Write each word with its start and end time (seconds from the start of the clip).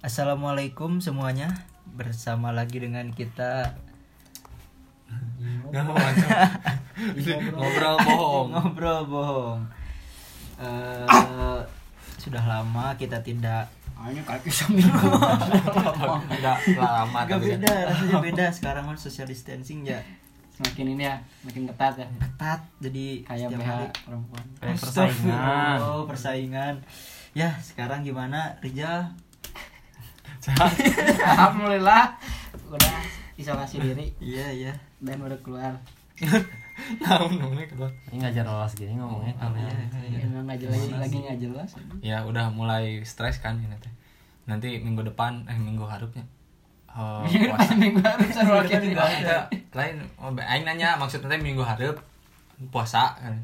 Assalamualaikum 0.00 0.96
semuanya 0.98 1.52
Bersama 1.86 2.56
lagi 2.56 2.80
dengan 2.80 3.12
kita 3.12 3.76
mau 5.60 5.72
ngobrol 7.56 7.96
bohong. 7.98 8.48
Ngobrol 8.48 9.00
bohong 9.04 9.60
Eh, 10.56 11.58
Sudah 12.16 12.44
lama 12.44 12.92
kita 12.94 13.20
tidak 13.20 13.68
Hanya 13.94 14.24
kaki 14.24 14.48
seminggu. 14.48 14.88
Udah 16.32 16.56
lama 16.76 17.18
Gak 17.24 17.36
kan. 17.36 17.40
beda, 17.42 17.74
rasanya 17.88 18.18
beda 18.22 18.46
Sekarang 18.48 18.84
kan 18.86 18.96
social 18.96 19.26
distancing 19.26 19.84
ya 19.84 20.00
Semakin 20.54 20.92
ini 20.92 21.04
ya, 21.04 21.16
makin 21.40 21.64
ketat 21.66 21.96
ya. 21.96 22.06
Ketat, 22.20 22.60
jadi 22.78 23.06
Kayak 23.24 23.48
setiap 23.48 23.60
BH 23.60 23.68
hari 23.70 23.86
perempuan. 23.98 24.44
Kayak 24.54 24.76
persaingan. 24.76 25.08
Astagfirullah, 25.76 26.04
persaingan 26.04 26.74
Ya 27.32 27.48
sekarang 27.58 28.00
gimana 28.00 28.56
Rijal? 28.60 29.12
Sehat. 30.40 30.72
Alhamdulillah 31.36 32.16
udah 32.72 32.94
isolasi 33.36 33.76
diri 33.76 34.08
Iya 34.16 34.48
iya 34.48 34.72
dan 35.04 35.20
udah 35.20 35.36
keluar. 35.44 35.76
Tahu 37.04 37.24
namanya 37.36 37.68
keluar. 37.68 37.92
Ini 38.08 38.24
ngajar 38.24 38.44
lolos 38.48 38.72
gini 38.72 38.96
ngomongnya 38.96 39.36
Oh, 39.36 39.52
iya, 39.52 39.68
iya. 40.08 40.18
Emang 40.24 40.48
nggak 40.48 40.64
jelas 40.64 40.80
lagi 40.96 41.18
nggak 41.20 41.38
jelas. 41.44 41.70
Ya 42.00 42.24
udah 42.24 42.48
mulai 42.52 43.04
stres 43.04 43.40
kan 43.44 43.60
ini 43.60 43.76
teh. 43.80 43.92
Nanti 44.48 44.80
minggu 44.80 45.04
depan 45.04 45.44
eh 45.44 45.56
minggu 45.60 45.84
harapnya. 45.84 46.24
Oh, 46.90 47.20
puasa. 47.28 47.72
Minggu 47.76 48.00
enggak. 48.00 49.44
Lain 49.76 49.96
oh, 50.16 50.32
aing 50.32 50.64
nanya 50.64 50.96
maksudnya 50.96 51.36
teh 51.36 51.40
minggu 51.40 51.60
harap 51.60 52.00
puasa 52.72 53.16
kan. 53.20 53.36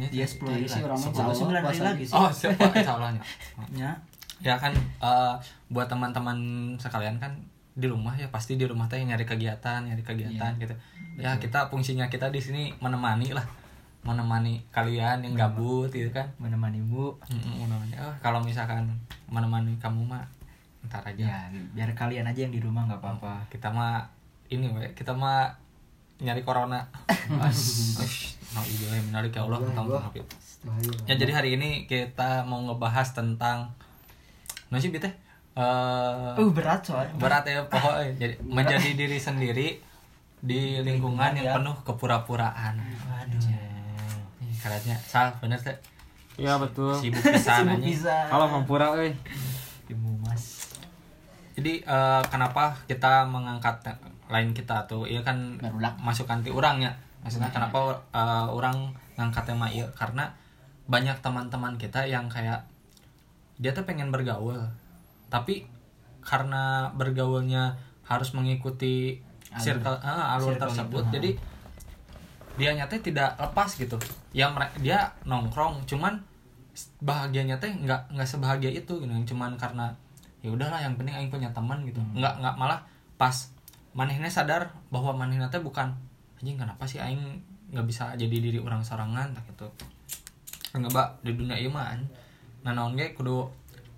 Iya 0.00 0.24
10 0.24 0.48
hari 0.48 0.64
Jadi 0.64 0.68
sih 0.72 0.80
lagi 0.80 0.88
orang 0.88 0.98
mah 0.98 1.12
10 1.12 1.20
jauh, 1.20 1.34
9 1.36 1.52
hari 1.52 1.64
puasa 1.68 1.82
lagi 1.84 2.04
sih 2.08 2.14
Oh, 2.16 2.30
siapa 2.32 2.64
insyaallah 2.72 3.12
Ya 3.76 3.92
Ya 4.42 4.58
kan 4.58 4.74
eh, 4.76 5.34
buat 5.70 5.86
teman-teman 5.86 6.38
sekalian 6.78 7.16
kan 7.22 7.32
di 7.72 7.88
rumah 7.88 8.12
ya 8.12 8.28
pasti 8.28 8.60
di 8.60 8.68
rumah 8.68 8.84
teh 8.84 9.00
nyari 9.00 9.24
kegiatan, 9.24 9.80
nyari 9.88 10.02
kegiatan 10.04 10.52
gitu. 10.60 10.74
Ya 11.16 11.36
kita 11.40 11.72
fungsinya 11.72 12.10
kita 12.12 12.28
di 12.28 12.40
sini 12.42 12.62
menemani 12.82 13.32
lah. 13.32 13.46
Menemani 14.02 14.58
kalian 14.74 15.22
yang 15.22 15.38
gabut 15.38 15.88
gitu 15.94 16.10
kan. 16.10 16.26
menemani 16.42 16.82
Mm-mm, 17.30 17.64
menemani. 17.64 17.94
Oh, 18.02 18.12
kalau 18.18 18.42
misalkan 18.42 18.90
menemani 19.30 19.78
kamu 19.78 20.04
mah 20.04 20.26
ntar 20.90 21.06
aja. 21.06 21.48
Ya 21.48 21.60
biar 21.72 21.94
kalian 21.94 22.26
aja 22.26 22.42
yang 22.42 22.52
di 22.52 22.58
rumah 22.58 22.82
nggak 22.90 22.98
apa-apa 22.98 23.46
Kita 23.46 23.70
mah 23.70 24.02
ini 24.50 24.68
we, 24.68 24.90
kita 24.92 25.14
mah 25.14 25.54
nyari 26.20 26.42
corona. 26.44 26.82
Minalik 29.08 29.32
ya 29.32 29.42
Allah. 29.48 29.60
Ya 31.08 31.14
jadi 31.16 31.32
hari 31.32 31.56
ini 31.56 31.88
kita 31.88 32.44
mau 32.44 32.60
ngebahas 32.68 33.16
tentang 33.16 33.72
nasi 34.72 34.88
teh 34.88 35.12
eh 35.52 36.32
Uh 36.32 36.48
berat 36.48 36.80
soalnya 36.80 37.12
berat 37.20 37.44
ya 37.44 37.60
pokoknya 37.68 38.08
jadi 38.24 38.34
menjadi 38.40 38.90
diri 38.96 39.18
sendiri 39.20 39.68
di 40.42 40.80
lingkungan 40.80 41.36
yang 41.38 41.46
ya. 41.46 41.54
penuh 41.54 41.76
kepura-puraan. 41.86 42.74
Waduh 42.80 43.38
Ih, 44.42 44.56
Karetnya 44.58 44.96
sal 44.98 45.30
bener 45.38 45.60
teh 45.60 45.76
Iya 46.34 46.56
betul. 46.58 46.96
sibuk 46.96 47.20
pisan 47.20 47.68
bisa 47.78 48.26
Kalau 48.26 48.48
Mampura 48.48 48.96
euy. 48.96 49.12
Ibu 49.86 50.10
mas 50.24 50.72
Jadi 51.52 51.84
eh, 51.84 52.22
kenapa 52.32 52.72
kita 52.88 53.28
mengangkat 53.28 53.84
lain 54.32 54.56
kita 54.56 54.88
tuh 54.88 55.04
iya 55.04 55.20
kan 55.20 55.60
Barudak. 55.60 55.94
masuk 56.00 56.24
anti 56.26 56.48
orangnya. 56.48 56.88
Maksudnya 57.20 57.52
kenapa 57.52 57.92
eh, 58.10 58.46
orang 58.48 58.88
ngangkat 59.14 59.44
tema 59.52 59.68
iya 59.68 59.84
karena 59.92 60.32
banyak 60.88 61.14
teman-teman 61.20 61.76
kita 61.76 62.02
yang 62.08 62.26
kayak 62.26 62.64
dia 63.60 63.72
tuh 63.76 63.84
pengen 63.84 64.08
bergaul. 64.08 64.58
Tapi 65.28 65.66
karena 66.22 66.94
bergaulnya 66.94 67.76
harus 68.06 68.30
mengikuti 68.36 69.18
circle 69.58 69.98
ah, 70.00 70.38
alur 70.38 70.54
Circle 70.56 70.62
tersebut 70.68 71.04
itu, 71.08 71.12
jadi 71.12 71.30
dia 72.56 72.70
nyata 72.76 73.00
tidak 73.00 73.36
lepas 73.40 73.68
gitu. 73.76 73.96
Yang 74.36 74.50
mere- 74.56 74.76
dia 74.80 74.98
nongkrong 75.24 75.84
cuman 75.88 76.20
bahagianya 77.04 77.60
teh 77.60 77.68
nggak 77.68 78.12
nggak 78.12 78.28
sebahagia 78.28 78.72
itu 78.72 79.00
gitu. 79.00 79.12
Cuman 79.34 79.56
karena 79.56 79.92
ya 80.44 80.52
udahlah 80.52 80.80
yang 80.80 80.96
penting 80.96 81.16
aing 81.16 81.32
punya 81.32 81.52
teman 81.52 81.84
gitu. 81.84 82.00
Nggak 82.16 82.40
nggak 82.40 82.54
malah 82.56 82.80
pas 83.16 83.52
manehnya 83.92 84.28
sadar 84.32 84.72
bahwa 84.88 85.12
manehnya 85.12 85.48
teh 85.52 85.60
bukan 85.60 85.92
anjing 86.40 86.56
kenapa 86.56 86.84
sih 86.88 87.00
aing 87.00 87.40
nggak 87.72 87.86
bisa 87.88 88.12
jadi 88.16 88.36
diri 88.36 88.58
orang 88.60 88.84
sorangan? 88.84 89.32
Tak 89.32 89.44
gitu. 89.52 89.68
Nggak 90.76 90.92
mbak 90.92 91.08
di 91.24 91.32
dunia 91.36 91.56
iman 91.68 92.00
nah 92.62 92.72
naon 92.72 92.94
ge 92.94 93.10
kudu 93.12 93.42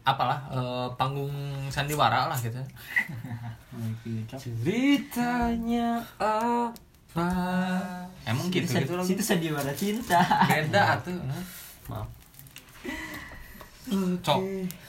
apalah 0.02 0.41
eh, 0.48 0.88
panggung 0.94 1.32
sandiwara 1.69 2.26
lah 2.26 2.36
gitu 2.36 2.60
Ceritanya 4.34 5.98
apa? 6.16 7.28
emang 8.24 8.48
gitu 8.48 8.66
Situ- 8.66 8.91
gitu 8.91 9.04
Situ 9.06 9.22
sandiwara 9.22 9.72
cinta 9.72 10.19
beda 10.44 10.98
atuh 10.98 11.14
Maaf. 11.86 12.08
cok 14.19 14.38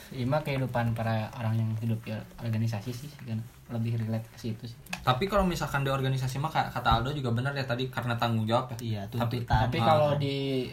Ini 0.07 0.23
mah 0.23 0.39
kehidupan 0.39 0.93
para 0.93 1.27
orang 1.33 1.55
yang 1.55 1.69
hidup 1.77 1.99
di 2.01 2.13
organisasi 2.39 2.89
sih 2.89 3.09
kan 3.19 3.35
lebih 3.67 3.97
relate 3.97 4.23
ke 4.29 4.37
situ 4.39 4.63
sih. 4.63 4.77
tapi 5.01 5.25
kalau 5.25 5.43
misalkan 5.43 5.81
di 5.81 5.89
organisasi 5.89 6.37
mah 6.37 6.47
ka- 6.47 6.69
kata 6.69 6.89
Aldo 6.95 7.09
juga 7.11 7.29
benar 7.31 7.51
ya 7.51 7.63
tadi 7.63 7.89
karena 7.89 8.13
tanggung 8.15 8.45
jawab 8.45 8.69
ya 8.71 8.77
Iya 8.79 9.01
Tapi- 9.11 9.41
tuntutan 9.41 9.65
Tapi 9.65 9.77
Ah. 9.77 9.85
kalau 9.85 10.09
di 10.15 10.69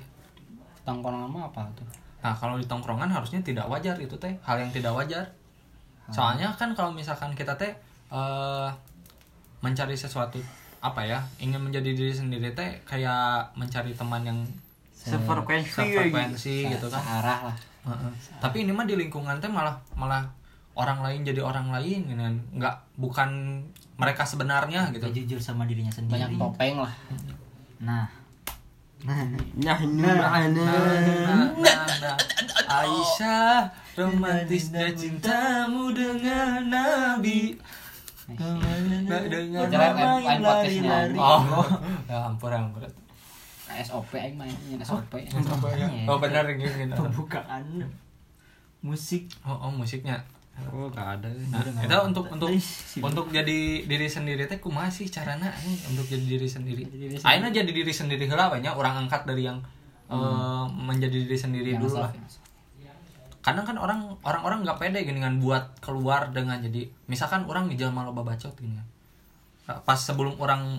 tongkrongan 0.82 1.26
mah 1.26 1.44
apa 1.46 1.64
tuh? 1.72 1.88
Nah, 2.22 2.32
kalau 2.38 2.54
di 2.54 2.66
tongkrongan 2.70 3.10
harusnya 3.10 3.42
tidak 3.42 3.66
wajar 3.66 3.98
itu 3.98 4.14
teh, 4.14 4.38
hal 4.46 4.56
yang 4.62 4.70
tidak 4.70 4.94
wajar. 4.94 5.26
Soalnya 6.10 6.54
kan 6.54 6.70
kalau 6.74 6.94
misalkan 6.94 7.34
kita 7.34 7.58
teh 7.58 7.74
eh 8.12 8.68
mencari 9.62 9.94
sesuatu 9.94 10.38
apa 10.82 11.02
ya, 11.06 11.22
ingin 11.38 11.58
menjadi 11.62 11.94
diri 11.94 12.14
sendiri 12.14 12.54
teh 12.54 12.82
kayak 12.86 13.54
mencari 13.58 13.94
teman 13.94 14.22
yang 14.26 14.38
Sefrekuensi. 15.02 15.74
sefrekuensi 15.74 16.56
gitu 16.70 16.86
kan. 16.86 17.02
Searah 17.02 17.38
lah. 17.50 17.56
Heeh. 17.90 18.12
Tapi 18.38 18.62
ini 18.62 18.70
mah 18.70 18.86
di 18.86 18.94
lingkungan 18.94 19.42
teh 19.42 19.50
malah 19.50 19.74
malah 19.98 20.22
orang 20.78 21.02
lain 21.02 21.26
jadi 21.26 21.42
orang 21.42 21.74
lain 21.74 22.06
gitu 22.06 22.22
kan. 22.22 22.36
Nggak 22.54 22.74
bukan 23.02 23.30
mereka 23.98 24.22
sebenarnya 24.22 24.94
gitu. 24.94 25.10
Dia 25.10 25.26
jujur 25.26 25.42
sama 25.42 25.66
dirinya 25.66 25.90
sendiri 25.90 26.22
Banyak 26.22 26.38
topeng 26.38 26.78
lah. 26.78 26.94
Nah 27.82 28.21
Nah 29.02 29.18
Nah, 29.58 29.78
ini 29.82 29.98
Nah, 29.98 30.46
nah, 31.58 31.86
nah. 31.98 32.16
Aisyah, 32.72 33.68
romantisnya 33.98 34.94
cintamu 34.94 35.90
dengan 35.90 36.70
Nabi. 36.70 37.58
Dengan 38.30 38.62
lain 38.62 39.10
yang 40.22 40.40
lari-lari. 40.40 41.18
Oh, 41.18 41.42
ya 42.08 42.30
ampun, 42.30 42.54
ampun. 42.54 42.86
SOP 43.72 44.12
aing 44.14 44.36
main 44.38 44.54
SOP. 44.84 45.12
Oh, 46.06 46.16
benar 46.20 46.44
gini. 46.54 46.70
gini. 46.70 46.92
Pembukaan 46.94 47.64
Musik 48.82 49.30
Oh, 49.46 49.54
oh, 49.54 49.70
musiknya. 49.70 50.22
Oh, 50.72 50.88
gak 50.88 51.20
ada. 51.20 51.28
Nah, 51.48 51.60
apa-apa. 51.60 52.08
untuk 52.08 52.24
untuk 52.28 52.48
untuk 53.00 53.26
jadi 53.28 53.58
diri 53.84 54.08
sendiri 54.08 54.44
teh 54.44 54.56
kumaha 54.56 54.88
sih 54.88 55.08
carana 55.08 55.48
anjing 55.48 55.76
untuk 55.92 56.06
jadi 56.06 56.24
diri 56.36 56.48
sendiri. 56.48 56.82
Aina 57.24 57.48
jadi 57.48 57.68
diri 57.68 57.92
sendiri 57.92 58.24
heula 58.24 58.48
banyak 58.48 58.72
orang 58.72 59.04
angkat 59.04 59.24
dari 59.24 59.48
yang 59.48 59.58
eh, 60.08 60.64
menjadi 60.68 61.24
diri 61.24 61.36
sendiri 61.36 61.70
Yang 61.72 61.88
dulu 61.88 61.96
lah. 62.04 62.12
kadang 63.42 63.66
kan 63.66 63.74
orang 63.74 64.00
orang-orang 64.22 64.62
nggak 64.62 64.78
pede 64.78 65.02
gini 65.02 65.18
kan 65.18 65.42
buat 65.42 65.74
keluar 65.82 66.30
dengan 66.30 66.62
jadi 66.62 66.86
misalkan 67.10 67.42
orang 67.42 67.66
di 67.66 67.74
jalan 67.74 68.06
loba 68.06 68.22
bacot 68.22 68.54
gini 68.54 68.78
kan 68.78 68.86
pas 69.82 69.98
sebelum 69.98 70.38
orang 70.38 70.78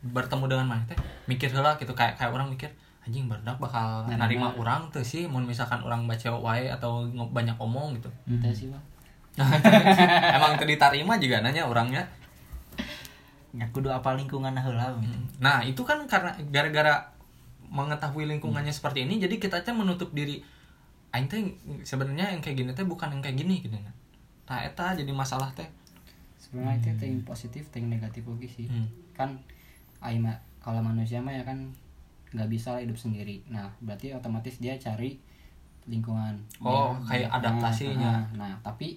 bertemu 0.00 0.48
dengan 0.48 0.66
mana 0.72 0.82
teh 0.88 0.96
mikir 1.28 1.52
lah 1.52 1.76
gitu 1.76 1.92
kayak 1.92 2.16
kayak 2.16 2.32
orang 2.32 2.48
mikir 2.48 2.72
anjing 3.04 3.28
berdak 3.28 3.60
bakal 3.60 4.08
Nah, 4.08 4.16
narima 4.16 4.48
nah. 4.48 4.56
orang 4.56 4.88
tuh 4.88 5.04
sih 5.04 5.28
mau 5.28 5.36
misalkan 5.40 5.84
orang 5.84 6.08
baca 6.08 6.32
wae 6.32 6.72
atau 6.72 7.04
banyak 7.28 7.56
omong 7.60 7.92
gitu 8.00 8.08
sih 8.56 8.72
mah. 8.72 8.80
Emang 10.34 10.54
itu 10.54 10.64
diterima 10.66 11.14
juga 11.16 11.40
nanya 11.40 11.64
orangnya 11.64 12.04
Ya 13.48 13.64
kudu 13.72 13.88
apa 13.88 14.12
lingkungan 14.12 14.52
heula 14.54 14.92
gitu. 15.00 15.16
nah 15.40 15.64
itu 15.64 15.80
kan 15.80 16.04
karena 16.04 16.30
gara-gara 16.52 17.10
mengetahui 17.64 18.28
lingkungannya 18.28 18.70
seperti 18.70 19.08
ini 19.08 19.16
jadi 19.18 19.34
kita 19.34 19.60
teh 19.60 19.72
menutup 19.72 20.12
diri 20.12 20.44
aing 21.10 21.26
teh 21.26 21.40
sebenarnya 21.80 22.36
yang 22.36 22.40
kayak 22.40 22.56
gini 22.56 22.70
teh 22.72 22.84
bukan 22.84 23.08
yang 23.08 23.22
kayak 23.24 23.36
gini 23.36 23.64
gitu 23.64 23.74
kan 23.74 23.94
nah 24.46 24.58
eta 24.60 24.92
jadi 24.94 25.10
masalah 25.10 25.48
teh 25.52 25.66
Sebenarnya 26.38 26.80
itu 26.80 26.90
ting 26.96 27.14
positif, 27.22 27.66
ting 27.68 27.90
negatif 27.90 28.24
lagi 28.24 28.48
sih. 28.48 28.64
Hmm. 28.64 28.88
Kan 29.12 29.30
aing 30.00 30.22
mah 30.22 30.32
kalau 30.62 30.80
manusia 30.80 31.18
mah 31.18 31.34
ya 31.34 31.42
kan 31.42 31.74
nggak 32.30 32.48
bisa 32.48 32.72
lah 32.72 32.80
hidup 32.80 32.94
sendiri. 32.94 33.42
Nah, 33.50 33.68
berarti 33.82 34.14
otomatis 34.14 34.56
dia 34.56 34.72
cari 34.78 35.18
lingkungan. 35.84 36.38
Oh, 36.62 36.94
Dia- 37.04 37.26
kayak 37.26 37.30
adaptasinya. 37.36 38.32
Nah, 38.32 38.48
nah, 38.48 38.52
tapi 38.62 38.96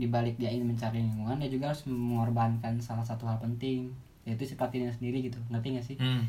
dibalik 0.00 0.40
dia 0.40 0.48
ingin 0.48 0.72
mencari 0.72 1.04
lingkungan 1.04 1.36
dia 1.36 1.50
juga 1.52 1.70
harus 1.70 1.84
mengorbankan 1.84 2.80
salah 2.80 3.04
satu 3.04 3.28
hal 3.28 3.36
penting 3.38 3.92
yaitu 4.24 4.48
sifat 4.48 4.72
dirinya 4.72 4.92
sendiri 4.92 5.28
gitu. 5.28 5.36
Ngerti 5.52 5.66
gak 5.76 5.86
sih? 5.86 5.98
Hmm. 6.00 6.24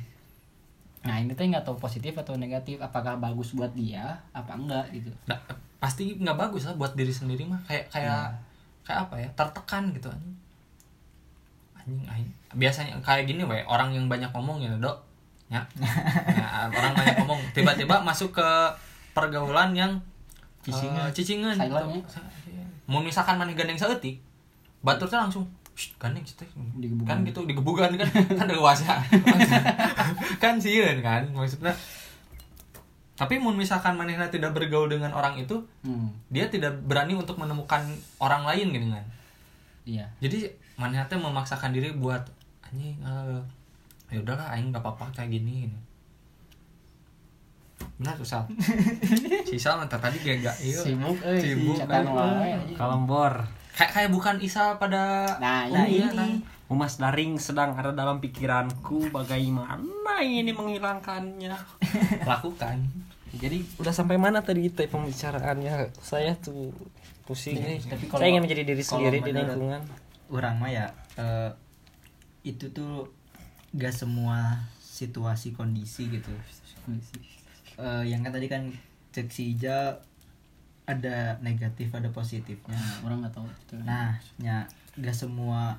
nah 1.01 1.17
ini 1.17 1.33
tuh 1.33 1.49
nggak 1.49 1.65
tahu 1.65 1.81
positif 1.81 2.13
atau 2.13 2.37
negatif 2.37 2.77
apakah 2.77 3.17
bagus 3.17 3.57
buat 3.57 3.73
dia 3.73 4.21
apa 4.37 4.53
enggak 4.53 4.85
gitu. 4.93 5.09
Nah, 5.25 5.33
pasti 5.81 6.13
nggak 6.13 6.37
bagus 6.37 6.69
lah 6.69 6.77
buat 6.77 6.93
diri 6.93 7.09
sendiri 7.09 7.41
mah. 7.49 7.57
Kayak 7.65 7.89
kayak 7.89 8.37
kayak 8.85 9.09
apa 9.09 9.15
ya 9.17 9.29
tertekan 9.33 9.89
gitu 9.97 10.13
anjing. 10.13 10.37
Anjing 12.05 12.29
biasanya 12.53 12.99
kayak 12.99 13.25
gini 13.25 13.41
we 13.47 13.63
orang 13.63 13.95
yang 13.95 14.05
banyak 14.11 14.29
ngomong 14.29 14.59
ya 14.61 14.71
dok. 14.77 14.97
Ya, 15.51 15.65
Ya, 16.31 16.71
orang 16.79 16.95
banyak 16.95 17.15
ngomong. 17.23 17.39
Tiba-tiba 17.51 17.99
masuk 18.05 18.31
ke 18.31 18.49
pergaulan 19.11 19.75
yang 19.75 19.99
Cicingan. 20.63 21.09
eh, 21.09 21.11
cicingan 21.11 21.55
Silent, 21.57 21.89
gitu. 21.91 22.21
Mau 22.91 22.99
misalkan 22.99 23.39
mana 23.39 23.55
gandeng 23.55 23.79
seetik 23.79 24.19
batur 24.83 25.07
tuh 25.07 25.15
langsung 25.15 25.47
"Shh, 25.71 25.95
gandeng 25.95 26.27
sih 26.27 26.35
Digebugan. 26.75 27.07
kan 27.07 27.17
gitu 27.23 27.47
digebugan 27.47 27.91
kan 27.95 28.09
kan 28.11 28.45
dewasa 28.51 28.99
kan 30.43 30.59
sieun 30.59 30.99
kan 30.99 31.23
maksudnya. 31.31 31.71
Tapi 33.15 33.37
mau 33.37 33.53
misalkan 33.53 33.95
manehna 33.95 34.33
tidak 34.33 34.51
bergaul 34.51 34.89
dengan 34.89 35.13
orang 35.13 35.37
itu 35.37 35.61
hmm. 35.85 36.33
dia 36.33 36.49
tidak 36.49 36.73
berani 36.83 37.13
untuk 37.13 37.37
menemukan 37.37 37.85
orang 38.17 38.43
lain 38.49 38.73
gitu 38.73 38.87
kan. 38.89 39.05
Iya. 39.85 40.05
Jadi 40.19 40.49
manehna 40.75 41.05
teh 41.05 41.21
memaksakan 41.21 41.71
diri 41.71 41.93
buat 41.93 42.25
anjing 42.65 42.97
eh, 42.97 43.39
ya 44.11 44.19
udahlah 44.19 44.51
aing 44.57 44.75
gak 44.75 44.83
apa-apa 44.83 45.13
kayak 45.15 45.39
gini 45.39 45.67
gini 45.67 45.77
benar 47.97 48.13
tuh 48.15 48.25
Sal 48.25 48.43
si 49.49 49.55
Sal 49.55 49.77
nanti 49.77 49.95
tadi 49.95 50.17
gak 50.17 50.37
gak 50.41 50.55
iya 50.59 50.79
sibuk 50.79 51.17
eh 51.21 51.37
Sibuk, 51.37 51.75
si 51.75 51.83
eh. 51.83 52.03
wae 52.03 52.49
anjing. 52.51 52.75
Kalembor. 52.75 53.33
kayak 53.71 53.91
kayak 53.91 54.09
bukan 54.09 54.35
Isal 54.39 54.75
pada 54.75 55.35
nah 55.37 55.65
Nah, 55.65 55.85
ini 55.85 56.03
ini. 56.03 56.29
Umas 56.67 56.95
daring 56.95 57.35
sedang 57.35 57.73
ada 57.73 57.91
dalam 57.91 58.17
pikiranku 58.17 59.11
bagaimana 59.11 59.75
ini 60.19 60.49
menghilangkannya. 60.49 61.51
lakukan 62.29 62.77
Jadi 63.31 63.63
udah 63.75 63.89
sampai 63.89 64.15
mana 64.15 64.39
tadi 64.39 64.67
teh 64.67 64.85
pembicaraannya? 64.85 65.95
Saya 65.97 66.35
tuh 66.35 66.71
pusing 67.23 67.55
nih. 67.55 67.79
Tapi 67.81 68.03
kalau- 68.05 68.19
Saya 68.19 68.29
ingin 68.29 68.43
menjadi 68.43 68.63
diri 68.65 68.83
sendiri 68.83 69.17
di 69.19 69.31
lingkungan. 69.31 69.81
orang 70.29 70.55
mah 70.57 70.67
ya 70.67 70.85
eh, 71.15 71.51
itu 72.43 72.71
tuh 72.71 73.07
gak 73.71 73.91
semua 73.91 74.63
situasi 74.77 75.51
kondisi 75.51 76.07
gitu 76.07 76.31
Eh, 77.81 78.03
yang 78.05 78.21
kan 78.21 78.29
tadi 78.29 78.45
kan 78.45 78.61
cek 79.09 79.27
si 79.27 79.57
Ija 79.57 79.89
ada 80.85 81.33
negatif 81.41 81.89
ada 81.89 82.09
positifnya 82.09 82.77
Nah, 82.77 83.05
orang 83.05 83.25
nggak 83.25 83.33
tahu 83.33 83.45
itu 83.47 83.75
nah 83.81 84.13
ya 84.37 84.61
gak 84.97 85.15
semua 85.15 85.73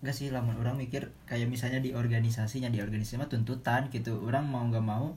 gak 0.00 0.10
sih 0.10 0.32
lamun 0.32 0.56
orang 0.56 0.74
mikir 0.74 1.04
kayak 1.24 1.46
misalnya 1.46 1.78
di 1.78 1.92
organisasinya 1.92 2.66
di 2.66 2.80
organisasi 2.80 3.20
mah 3.20 3.28
tuntutan 3.28 3.86
gitu 3.88 4.16
orang 4.18 4.42
mau 4.42 4.64
nggak 4.64 4.80
mau 4.80 5.12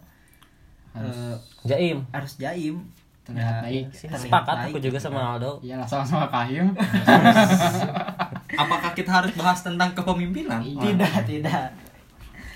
eh, 0.93 1.35
Jaim. 1.63 2.03
harus 2.11 2.37
jaim 2.37 2.77
Terlihat 3.23 3.63
Ya, 3.63 3.63
baik. 3.63 3.85
Sepakat 3.95 4.55
baik 4.67 4.75
aku 4.75 4.77
juga 4.83 4.99
gitu 4.99 5.07
sama 5.07 5.19
kan. 5.23 5.31
Aldo. 5.39 5.51
iya 5.63 5.79
lah 5.79 5.87
sama-sama 5.87 6.27
kahim 6.27 6.67
apakah 8.63 8.91
kita 8.91 9.07
harus 9.09 9.31
bahas 9.33 9.63
tentang 9.63 9.95
kepemimpinan 9.95 10.59
tidak 10.59 11.13
tidak 11.25 11.71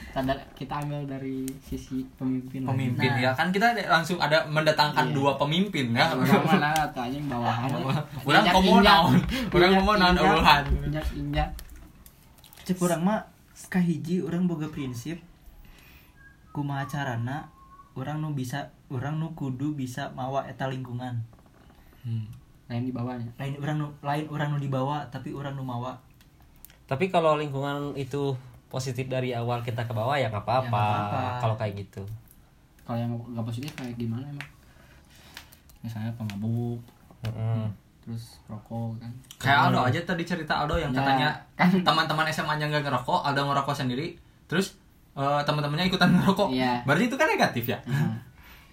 Tanda 0.09 0.33
kita 0.53 0.73
ambil 0.77 1.05
dari 1.05 1.45
sisi 1.59 2.01
pemimpin 2.17 2.61
lagi. 2.61 2.69
pemimpin 2.69 3.09
Nah. 3.11 3.21
ya 3.21 3.31
kan 3.31 3.47
kita 3.49 3.67
langsung 3.85 4.17
ada 4.17 4.41
mendatangkan 4.45 5.05
Iya. 5.05 5.13
dua 5.13 5.31
pemimpin 5.35 5.91
ya 5.91 6.09
Orang 6.09 6.43
mana 6.43 6.69
anjing 6.89 7.25
bawahan. 7.25 7.69
Orang 8.23 8.43
injak. 8.43 8.81
naon? 8.81 9.13
Orang 9.49 9.71
naon 9.77 10.15
eueuhan. 10.15 10.63
Injak 10.83 11.07
injak. 11.13 11.49
cek 12.63 12.77
orang 12.79 13.01
mah 13.01 13.19
kahiji 13.67 14.19
orang 14.19 14.43
boga 14.43 14.67
prinsip 14.67 15.21
kumaha 16.49 16.83
carana 16.83 17.47
orang 17.93 18.19
nu 18.19 18.31
bisa 18.31 18.59
orang 18.87 19.15
nu 19.15 19.31
kudu 19.31 19.71
bisa 19.71 20.11
mawa 20.11 20.43
eta 20.45 20.65
lingkungan 20.65 21.21
Hmm. 22.01 22.23
Lain 22.65 22.83
di 22.83 22.91
bawahnya. 22.91 23.27
lain 23.35 23.55
orang 23.57 23.77
nu 23.77 23.87
lain 24.01 24.25
orang 24.27 24.51
nu 24.51 24.57
dibawa 24.57 25.07
tapi 25.07 25.31
orang 25.31 25.53
nu 25.53 25.61
mawa 25.61 25.95
Tapi 26.83 27.07
kalau 27.07 27.35
lingkungan 27.35 27.91
itu 27.93 28.31
positif 28.67 29.05
dari 29.05 29.31
awal 29.31 29.59
kita 29.59 29.81
ke 29.81 29.91
bawah 29.91 30.13
ya 30.13 30.27
nggak 30.27 30.39
Ya, 30.39 30.47
apa-apa. 30.61 30.67
apa-apa. 30.67 31.21
Kalau 31.39 31.55
kayak 31.55 31.73
gitu. 31.77 32.03
Kalau 32.83 32.97
yang 32.97 33.11
nggak 33.11 33.43
positif 33.43 33.71
kayak 33.73 33.95
gimana 33.95 34.23
emang? 34.23 34.47
Misalnya 35.79 36.11
pemabuk, 36.13 36.79
Mm-mm. 37.23 37.69
terus 38.01 38.43
rokok 38.45 38.97
kan. 38.97 39.11
Kayak 39.37 39.59
Aldo 39.65 39.79
aja 39.83 39.99
tadi 40.03 40.23
cerita 40.23 40.53
Aldo 40.57 40.75
yang 40.75 40.91
Ya, 40.91 40.99
katanya 40.99 41.29
kan. 41.53 41.69
teman-teman 41.71 42.27
SMA-nya 42.27 42.67
nggak 42.67 42.83
ngerokok, 42.83 43.23
Aldo 43.23 43.41
ngerokok 43.45 43.75
sendiri, 43.77 44.17
terus 44.45 44.75
eh, 45.13 45.41
teman-temannya 45.43 45.87
ikutan 45.87 46.11
ngerokok. 46.13 46.49
Iya. 46.51 46.83
Berarti 46.83 47.03
itu 47.05 47.15
kan 47.15 47.27
negatif 47.27 47.63
ya? 47.67 47.79
Nah, 47.83 48.11
tapi 48.11 48.26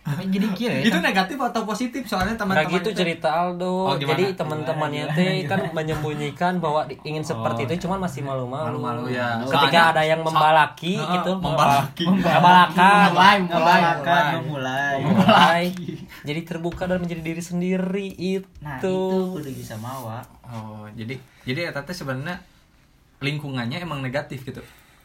jadi 0.05 0.47
kira 0.53 0.75
itu 0.81 0.99
negatif 0.99 1.41
atau 1.41 1.65
positif? 1.65 2.05
Soalnya 2.05 2.35
Nah 2.35 2.41
teman-teman 2.45 2.77
gitu 2.77 2.89
itu- 2.93 3.01
cerita 3.01 3.29
Aldo. 3.33 3.89
Oh, 3.89 3.97
gimana? 3.97 4.13
Jadi 4.13 4.25
teman-temannya 4.37 5.05
teh 5.11 5.25
gimana, 5.39 5.49
kan 5.49 5.61
menyembunyikan 5.73 6.53
bahwa 6.59 6.85
ingin 7.01 7.23
seperti 7.23 7.61
Oh. 7.61 7.67
itu 7.67 7.75
cuman 7.83 7.99
masih 7.99 8.21
malu-malu. 8.21 8.77
Malu-malu 8.77 9.05
ya. 9.11 9.41
Ketika 9.43 9.65
Soalnya- 9.73 9.91
ada 9.91 10.03
yang 10.05 10.21
so- 10.21 10.27
membalaki 10.27 10.95
Heeh, 10.95 11.09
gitu. 11.11 11.31
membalaki. 11.35 12.05
Membalakan. 12.05 13.09
mulai, 13.11 13.37
mulai. 14.45 14.95
Mulai. 15.01 15.65
Jadi 16.21 16.41
terbuka 16.43 16.85
dan 16.85 17.01
menjadi 17.01 17.23
diri 17.23 17.41
sendiri 17.41 18.07
itu. 18.15 18.45
nah 18.61 18.77
itu 18.77 18.97
kudu 19.35 19.51
bisa 19.51 19.77
mawa 19.77 20.21
Oh, 20.43 20.85
jadi 20.91 21.17
jadi 21.43 21.69
ya 21.69 21.71
tante 21.71 21.93
sebenarnya 21.93 22.37
lingkungannya 23.19 23.77
emang 23.79 24.01
negatif 24.01 24.41
gitu. 24.43 24.61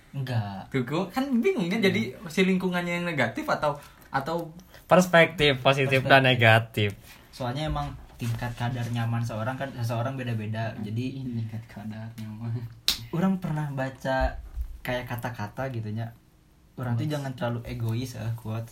enggak 0.10 0.66
Tuh, 0.68 1.06
kan 1.08 1.22
bingung 1.38 1.70
kan 1.70 1.80
jadi 1.80 2.18
si 2.26 2.42
lingkungannya 2.42 2.98
yang 2.98 3.06
negatif 3.06 3.46
atau 3.46 3.78
atau 4.10 4.50
Perspektif 4.90 5.62
positif 5.62 6.02
dan 6.02 6.26
negatif. 6.26 6.98
soalnya 7.30 7.70
emang 7.70 7.94
tingkat 8.20 8.52
kadar 8.58 8.84
nyaman 8.92 9.24
seorang 9.24 9.56
kan 9.56 9.72
seseorang 9.72 10.20
beda-beda. 10.20 10.76
Jadi 10.84 11.24
ini 11.24 11.46
kan 11.48 11.62
kadarnya 11.72 12.28
mah. 12.28 12.52
orang 13.16 13.40
pernah 13.40 13.70
baca 13.72 14.36
kayak 14.84 15.06
kata-kata 15.08 15.72
gitu 15.72 15.90
nya 15.94 16.12
orang 16.76 17.00
tuh 17.00 17.08
jangan 17.08 17.32
terlalu 17.36 17.60
egois 17.68 18.16
ya 18.16 18.28
kuat 18.40 18.68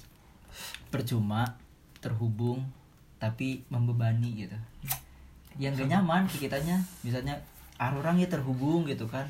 percuma 0.91 1.57
terhubung 2.01 2.65
tapi 3.21 3.63
membebani 3.71 4.45
gitu. 4.45 4.57
Yang 5.57 5.85
gak 5.85 5.89
nyaman 5.97 6.25
ke 6.25 6.49
kitanya 6.49 6.81
misalnya 7.01 7.39
ah 7.77 7.93
orang 7.93 8.17
ya 8.17 8.27
terhubung 8.27 8.83
gitu 8.89 9.07
kan. 9.07 9.25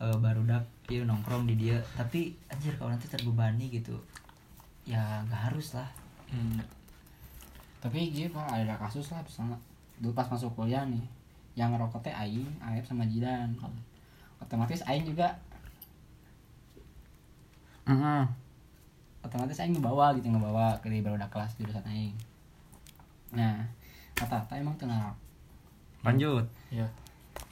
E, 0.00 0.06
baru 0.16 0.46
dak 0.46 0.64
iya 0.92 1.02
nongkrong 1.04 1.48
di 1.48 1.58
dia. 1.58 1.80
Tapi 1.98 2.32
anjir 2.48 2.76
kalau 2.78 2.92
nanti 2.92 3.10
terbebani 3.10 3.66
gitu 3.72 3.98
ya 4.88 5.22
nggak 5.28 5.52
harus 5.52 5.76
lah 5.76 5.88
hmm, 6.32 6.60
Tapi 7.80 8.12
gitu 8.12 8.36
pak 8.36 8.48
ada 8.52 8.76
kasus 8.76 9.08
lah 9.08 9.24
misalnya 9.24 9.56
dulu 10.00 10.12
pas 10.12 10.28
masuk 10.28 10.52
kuliah 10.52 10.84
nih 10.84 11.04
yang 11.58 11.72
ngerokok 11.74 12.00
teh 12.04 12.14
Aing, 12.14 12.48
Aep 12.62 12.84
sama 12.86 13.04
Jidan. 13.04 13.52
Otomatis 14.40 14.80
Aing 14.88 15.04
juga 15.04 15.36
otomatis 19.20 19.58
Aing 19.60 19.76
ngebawa 19.76 20.14
gitu 20.16 20.30
ngebawa 20.30 20.78
ke 20.80 20.88
di 20.88 21.02
baru 21.04 21.18
kelas 21.28 21.58
jurusan 21.58 21.84
Aing. 21.84 22.16
Nah 23.34 23.64
kata-kata 24.16 24.60
emang 24.60 24.76
tengah 24.76 25.12
Lanjut. 26.04 26.44
ya. 26.72 26.88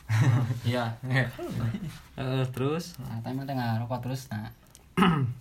Iya. 0.64 0.88
Eh, 2.16 2.44
terus 2.56 2.96
Nah, 2.96 3.20
emang 3.28 3.44
tengah 3.44 3.76
rokok 3.84 4.08
terus 4.08 4.28
nah. 4.32 4.48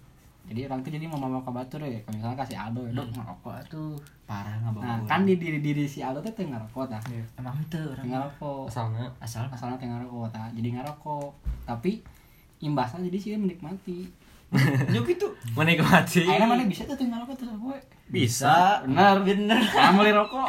jadi 0.47 0.71
orang 0.71 0.79
tuh 0.79 0.91
jadi 0.95 1.05
mau 1.11 1.19
ke 1.43 1.51
batur 1.51 1.83
ya. 1.83 1.99
Kalau 2.07 2.15
misalnya 2.15 2.37
kasih 2.39 2.57
Aldo 2.57 2.81
ya, 2.87 2.91
dok 2.95 3.07
ngerokok 3.11 3.55
tuh. 3.67 3.91
parah 4.27 4.55
nggak 4.59 4.79
Nah, 4.79 4.99
kan 5.07 5.23
di 5.23 5.35
diri 5.39 5.59
diri 5.59 5.83
si 5.87 5.99
Aldo 5.99 6.23
tuh 6.23 6.31
tengah 6.31 6.59
rokok 6.59 6.87
tah. 6.87 7.03
emang 7.39 7.55
itu 7.59 7.79
orang 7.79 8.03
Tengah 8.07 8.21
rokok. 8.31 8.63
asalnya 8.71 9.05
asal 9.19 9.43
Asalnya 9.51 9.75
tengah 9.79 9.99
rokok 10.07 10.31
tah. 10.31 10.47
Jadi 10.55 10.67
ngerokok. 10.71 11.29
Tapi 11.67 11.91
imbasnya 12.63 13.03
jadi 13.11 13.17
sih 13.19 13.29
dia 13.35 13.39
menikmati. 13.39 13.99
Nyuk 14.93 15.07
itu 15.09 15.27
menikmati. 15.53 16.23
Akhirnya 16.23 16.47
mana 16.47 16.63
bisa 16.63 16.83
tuh 16.83 16.95
tengah 16.95 17.19
rokok 17.19 17.35
terus 17.35 17.51
gue. 17.53 17.77
bisa 18.07 18.79
Benar. 18.81 19.19
bener 19.19 19.59
Kamu 19.59 19.99
beli 19.99 20.13
rokok. 20.13 20.47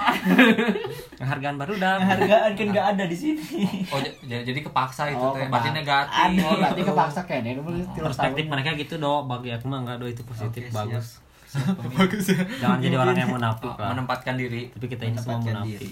Penghargaan 1.18 1.56
baru 1.56 1.74
dah. 1.76 1.98
hargaan 1.98 2.54
kan 2.54 2.66
nggak 2.68 2.86
ada 2.92 3.04
di 3.04 3.16
sini 3.16 3.42
Oh, 3.88 3.98
j- 3.98 4.14
j- 4.22 4.44
jadi 4.44 4.60
kepaksa 4.60 5.08
itu 5.08 5.18
Oh, 5.18 5.34
teh. 5.34 5.42
kepaksa. 5.42 5.50
Berarti 5.50 5.70
negatif. 5.74 6.38
Oh, 6.40 6.54
berarti 6.54 6.82
kepaksa 6.84 7.20
kayak 7.24 7.42
dia 7.42 7.52
dulu 7.56 7.68
tiga 7.88 8.02
Perspektif 8.04 8.44
mereka 8.46 8.68
gitu 8.72 8.94
do. 8.96 9.14
Bagi 9.24 9.50
aku 9.50 9.66
mah 9.66 9.78
enggak 9.80 9.98
do 9.98 10.06
itu 10.06 10.22
positif 10.22 10.62
siap. 10.64 10.78
bagus. 10.78 11.06
Bagus 11.96 12.24
ya. 12.28 12.44
Jangan 12.60 12.78
jadi 12.78 12.96
orang 12.96 13.16
yang 13.16 13.30
munafik 13.32 13.72
lah. 13.72 13.88
Menempatkan 13.90 14.36
diri. 14.36 14.68
Tapi 14.68 14.86
kita 14.86 15.02
ini 15.04 15.16
semua 15.16 15.40
munafik. 15.40 15.66
diri. 15.66 15.90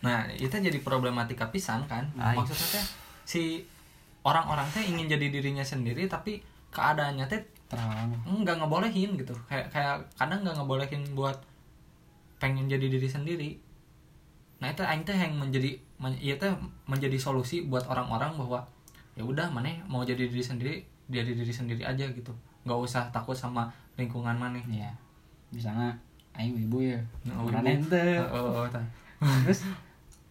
Nah, 0.00 0.24
itu 0.32 0.50
jadi 0.50 0.78
problematika 0.80 1.46
pisan 1.46 1.84
kan. 1.84 2.08
Ay. 2.16 2.34
Maksudnya 2.34 2.66
teh 2.72 2.84
si 3.22 3.42
orang-orang 4.26 4.68
teh 4.72 4.84
ingin 4.84 5.08
jadi 5.08 5.26
dirinya 5.32 5.64
sendiri 5.64 6.04
tapi 6.04 6.44
keadaannya 6.70 7.26
teh 7.26 7.40
Terang. 7.70 8.10
nggak 8.26 8.56
ngebolehin 8.58 9.14
gitu. 9.14 9.30
Kayak 9.46 9.70
kayak 9.70 10.02
kadang 10.18 10.42
nggak 10.42 10.58
ngebolehin 10.58 11.02
buat 11.14 11.38
pengen 12.42 12.66
jadi 12.66 12.90
diri 12.90 13.06
sendiri. 13.06 13.50
Nah, 14.58 14.74
itu 14.74 14.82
aing 14.82 15.06
teh 15.06 15.14
yang 15.14 15.38
menjadi 15.38 15.78
men, 16.02 16.12
iya 16.18 16.34
teh 16.34 16.50
menjadi 16.90 17.14
solusi 17.14 17.64
buat 17.70 17.86
orang-orang 17.86 18.34
bahwa 18.34 18.60
ya 19.14 19.22
udah 19.22 19.46
mana 19.54 19.70
mau 19.86 20.02
jadi 20.02 20.26
diri 20.26 20.42
sendiri, 20.42 20.74
jadi 21.06 21.30
diri 21.30 21.52
sendiri 21.52 21.82
aja 21.86 22.10
gitu. 22.10 22.34
nggak 22.60 22.76
usah 22.76 23.08
takut 23.08 23.38
sama 23.38 23.70
lingkungan 23.96 24.34
mana. 24.36 24.58
Iya. 24.66 24.90
Misalnya 25.54 25.94
aing 26.34 26.58
ibu 26.66 26.82
ya. 26.82 26.98
Orang 27.30 27.64
ibu. 27.64 27.86
ente. 27.86 28.18
Oh, 28.34 28.66
oh, 28.66 28.66
oh. 28.66 28.82
Terus 29.46 29.64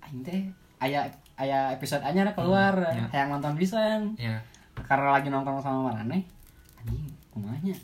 aing 0.03 0.21
teh 0.21 0.43
aya 0.83 1.07
aya 1.39 1.71
episode 1.71 2.03
anyar 2.03 2.27
keluar 2.31 2.75
Hmm, 2.75 3.07
ya. 3.07 3.23
yang 3.23 3.29
nonton 3.31 3.55
pisan 3.55 4.13
ya 4.15 4.35
karena 4.81 5.11
lagi 5.11 5.27
nongkrong 5.27 5.59
sama 5.59 5.89
Marane 5.89 6.27
anjing 6.77 7.07
kumanya 7.29 7.75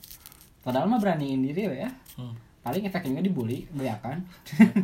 padahal 0.59 0.85
mah 0.85 0.97
beraniin 0.97 1.39
diri 1.39 1.63
ya 1.77 1.89
Hmm. 2.13 2.35
paling 2.61 2.83
efeknya 2.83 3.19
dibully 3.19 3.63
beliakan 3.69 4.19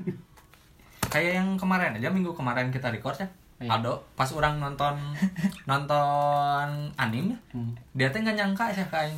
kayak 1.08 1.32
yang 1.36 1.56
kemarin 1.56 1.94
aja 1.94 2.08
minggu 2.08 2.32
kemarin 2.32 2.70
kita 2.70 2.88
record 2.90 3.18
ya 3.18 3.28
Iya. 3.62 3.78
Aldo 3.78 3.94
pas 4.18 4.26
orang 4.32 4.58
nonton 4.58 4.98
nonton 5.66 6.68
anime 6.98 7.38
Hmm. 7.52 7.78
dia 7.92 8.10
teh 8.10 8.18
nggak 8.18 8.34
nyangka 8.34 8.74
sih 8.74 8.82
kayak 8.84 9.14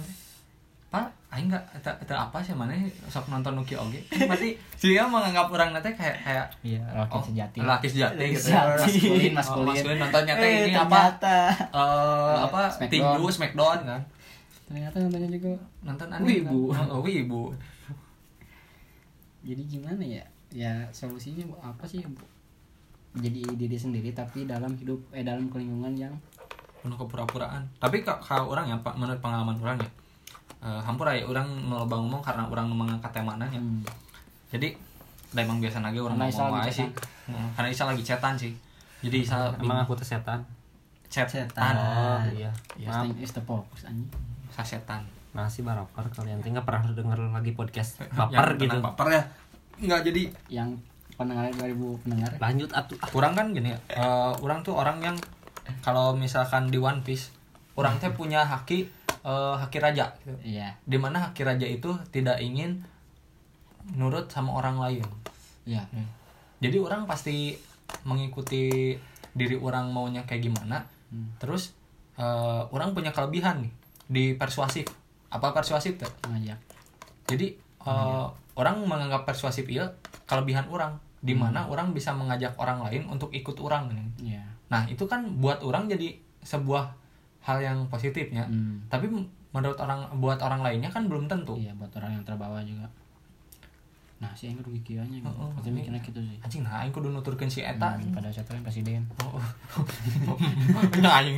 pak 0.93 1.09
aing 1.27 1.49
nggak 1.49 1.63
itu, 1.73 2.13
apa 2.13 2.37
sih 2.37 2.53
mana 2.53 2.77
sok 3.09 3.25
nonton 3.25 3.57
Nuki 3.57 3.73
Oge 3.73 3.97
berarti 4.21 4.53
dia 4.77 5.01
menganggap 5.03 5.49
orang 5.49 5.73
nanti 5.73 5.89
kayak 5.89 6.21
kayak 6.21 6.45
iya 6.61 6.77
laki 6.93 7.09
oh, 7.11 7.23
sejati 7.25 7.57
laki 7.59 7.87
sejati 7.89 8.23
gitu 8.29 8.45
Sejati. 8.45 8.77
maskulin 8.77 9.25
Oh, 9.25 9.33
maskulin 9.33 9.65
maskulin 9.67 9.97
nontonnya 9.97 10.33
teh 10.35 10.45
Eh, 10.45 10.61
ini 10.63 10.77
apa 10.77 10.97
ternyata. 11.17 11.37
eh 11.73 12.35
apa 12.39 12.59
Smackdown. 12.69 12.91
tinju 13.17 13.25
smackdown 13.27 13.79
kan 13.83 14.01
ternyata 14.63 14.95
nontonnya 14.99 15.29
juga 15.31 15.51
nonton 15.81 16.07
anime 16.07 16.29
Wibu. 16.29 16.59
kan? 16.69 16.85
oh, 16.87 17.01
wibu 17.01 17.43
jadi 19.47 19.61
gimana 19.63 20.03
ya 20.03 20.23
ya 20.49 20.71
solusinya 20.91 21.43
apa 21.59 21.83
sih 21.83 22.05
jadi 23.15 23.41
diri 23.51 23.73
sendiri 23.75 24.13
tapi 24.13 24.45
dalam 24.45 24.73
hidup 24.73 25.01
eh 25.09 25.21
dalam 25.21 25.49
lingkungan 25.49 25.93
yang 25.93 26.13
penuh 26.79 26.93
kepura-puraan 26.95 27.65
tapi 27.75 28.01
kalau 28.01 28.45
orang 28.47 28.67
ya 28.67 28.77
pak 28.77 28.93
menurut 28.93 29.17
pengalaman 29.17 29.57
orang 29.57 29.77
ya 29.79 29.89
eh, 30.63 30.81
hampura 30.81 31.11
ya 31.11 31.23
orang 31.23 31.43
nolak 31.67 31.85
ngomong 31.85 32.23
karena 32.23 32.47
orang 32.47 32.67
mengangkat 32.67 33.11
temanya 33.11 33.43
ya. 33.45 33.59
hmm, 33.59 33.83
jadi 34.49 34.71
da 35.29 35.41
emang 35.41 35.57
biasa 35.57 35.81
lagi 35.81 35.97
orang 35.97 36.15
Karena 36.15 36.29
ngomong 36.31 36.61
aja 36.61 36.71
sih 36.71 36.87
Heeh, 37.25 37.47
karena 37.53 37.67
Isa 37.67 37.83
lagi 37.83 38.01
chatan 38.01 38.33
sih 38.33 38.53
jadi 39.01 39.17
Isa 39.19 39.49
Emang 39.57 39.81
aku 39.81 39.93
tuh 39.93 40.05
setan. 40.05 40.39
chat 41.09 41.25
Setan. 41.25 41.49
setan 41.49 41.73
Oh 41.75 42.21
iya. 42.31 42.49
Iya. 42.77 42.87
Maaf. 43.03 43.17
is 43.17 43.31
the 43.31 43.41
focus 43.41 43.83
anjing 43.83 44.09
Masih 45.33 45.65
baper 45.65 46.05
kalian 46.09 46.37
tuh 46.39 46.53
nggak 46.53 46.63
pernah 46.63 46.85
denger 46.87 47.19
lagi 47.33 47.51
podcast 47.51 47.97
Yang 47.99 48.13
baper 48.13 48.47
gitu. 48.55 48.77
baper 48.79 49.07
ya 49.09 49.23
nggak 49.75 50.01
jadi 50.05 50.23
yang 50.53 50.69
pendengar 51.13 51.49
2000 51.51 51.73
pendengar 51.99 52.29
Lanjut 52.37 52.69
atuh. 52.69 52.97
ah. 52.99 53.09
kurang 53.09 53.33
kan 53.33 53.49
gini 53.49 53.73
ya 53.73 53.79
eh, 53.89 54.31
orang 54.37 54.61
tuh 54.61 54.77
orang 54.77 55.01
yang 55.01 55.17
kalau 55.81 56.13
misalkan 56.13 56.69
di 56.69 56.77
One 56.77 57.01
Piece 57.01 57.33
orang 57.73 57.97
teh 57.97 58.09
punya 58.09 58.45
haki 58.45 58.85
eh, 59.23 59.55
haki 59.57 59.77
raja. 59.79 60.13
Gitu. 60.19 60.55
iya 60.59 60.75
di 60.83 60.97
mana 60.99 61.31
haki 61.31 61.41
raja 61.47 61.67
itu 61.67 61.95
tidak 62.11 62.39
ingin 62.43 62.83
nurut 63.95 64.31
sama 64.31 64.55
orang 64.55 64.79
lain. 64.79 65.03
Iya. 65.67 65.83
Jadi 66.63 66.77
orang 66.79 67.03
pasti 67.07 67.55
mengikuti 68.07 68.95
diri 69.35 69.57
orang 69.59 69.91
maunya 69.91 70.23
kayak 70.23 70.43
gimana. 70.51 70.79
Hmm. 71.13 71.29
terus 71.37 71.77
eh, 72.17 72.63
orang 72.73 72.97
punya 72.97 73.13
kelebihan 73.13 73.61
nih 73.61 73.73
di 74.09 74.23
persuasif. 74.33 74.89
Apa 75.29 75.53
persuasif 75.53 75.97
tuh 75.97 76.09
jadi 77.27 77.47
eh, 77.57 78.27
orang 78.53 78.75
menganggap 78.85 79.25
persuasif 79.25 79.65
iya 79.69 79.93
kelebihan 80.27 80.67
orang. 80.69 80.99
Di 81.23 81.31
mana 81.31 81.71
orang 81.71 81.95
bisa 81.95 82.11
mengajak 82.11 82.59
orang 82.59 82.83
lain 82.83 83.07
untuk 83.07 83.31
ikut 83.31 83.55
orang. 83.63 83.87
Iya. 84.19 84.43
Nah 84.67 84.83
itu 84.91 85.07
kan 85.07 85.39
buat 85.39 85.63
orang 85.63 85.87
jadi 85.87 86.19
sebuah 86.43 87.02
hal 87.43 87.57
yang 87.59 87.77
positifnya. 87.91 88.47
Hmm. 88.47 88.79
tapi 88.87 89.11
menurut 89.53 89.77
orang 89.77 90.09
buat 90.17 90.41
orang 90.41 90.65
lainnya 90.65 90.89
kan 90.89 91.05
belum 91.05 91.29
tentu. 91.29 91.59
Iya 91.59 91.75
buat 91.77 91.93
orang 91.99 92.17
yang 92.17 92.23
terbawa 92.25 92.63
juga. 92.65 92.89
Nah 94.23 94.31
sih 94.33 94.49
yang 94.49 94.63
rugi 94.63 94.81
kianya 94.81 95.19
gitu. 95.19 95.29
Oh, 95.29 95.45
oh, 95.45 95.49
pasti 95.59 95.69
mikirnya 95.69 95.99
gitu 95.99 96.23
sih. 96.23 96.39
Anjing 96.39 96.63
nah 96.63 96.81
aing 96.81 96.95
kudu 96.95 97.11
nuturkeun 97.11 97.51
si 97.51 97.59
eta. 97.61 97.99
Hmm, 97.99 98.15
pada 98.15 98.31
saat 98.31 98.47
itu 98.47 98.63
presiden? 98.63 99.03
Oh, 99.19 99.37
nah, 101.03 101.19
anjing. 101.19 101.37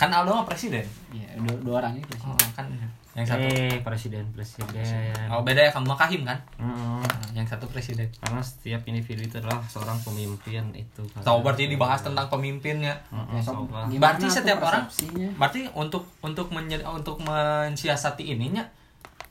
Hmm. 0.00 0.08
Kan 0.08 0.16
Aldo 0.16 0.32
mah 0.32 0.46
presiden. 0.46 0.80
iya 1.10 1.28
dua, 1.36 1.56
dua 1.60 1.74
orang 1.78 1.92
itu 1.94 2.08
sih 2.10 2.24
Oh, 2.24 2.36
kan 2.50 2.64
yang 3.10 3.26
satu. 3.26 3.42
Eh 3.42 3.82
presiden 3.82 4.22
presiden. 4.30 4.70
Oh, 5.28 5.42
beda 5.42 5.60
ya 5.60 5.70
kamu 5.70 5.82
mah 5.84 5.98
Kahim 5.98 6.22
kan? 6.22 6.38
Nah, 6.56 7.02
yang 7.32 7.44
satu 7.44 7.66
presiden. 7.66 8.06
Karena 8.16 8.38
setiap 8.40 8.80
individu 8.86 9.20
itu 9.20 9.36
adalah 9.36 9.58
seorang 9.62 9.98
pemimpin 9.98 10.62
itu. 10.72 11.02
kan. 11.10 11.20
Tahu 11.20 11.42
berarti 11.42 11.66
dibahas 11.66 12.00
tentang 12.00 12.30
pemimpinnya. 12.30 12.94
Ya, 13.28 13.42
lah. 13.68 13.84
gimana 13.84 13.98
Berarti 13.98 14.26
setiap 14.30 14.58
orang 14.62 14.86
berarti 15.34 15.60
untuk 15.74 16.06
untuk 16.20 16.48
menye- 16.48 16.86
untuk 16.86 17.18
mensiasati 17.20 18.24
ininya 18.24 18.62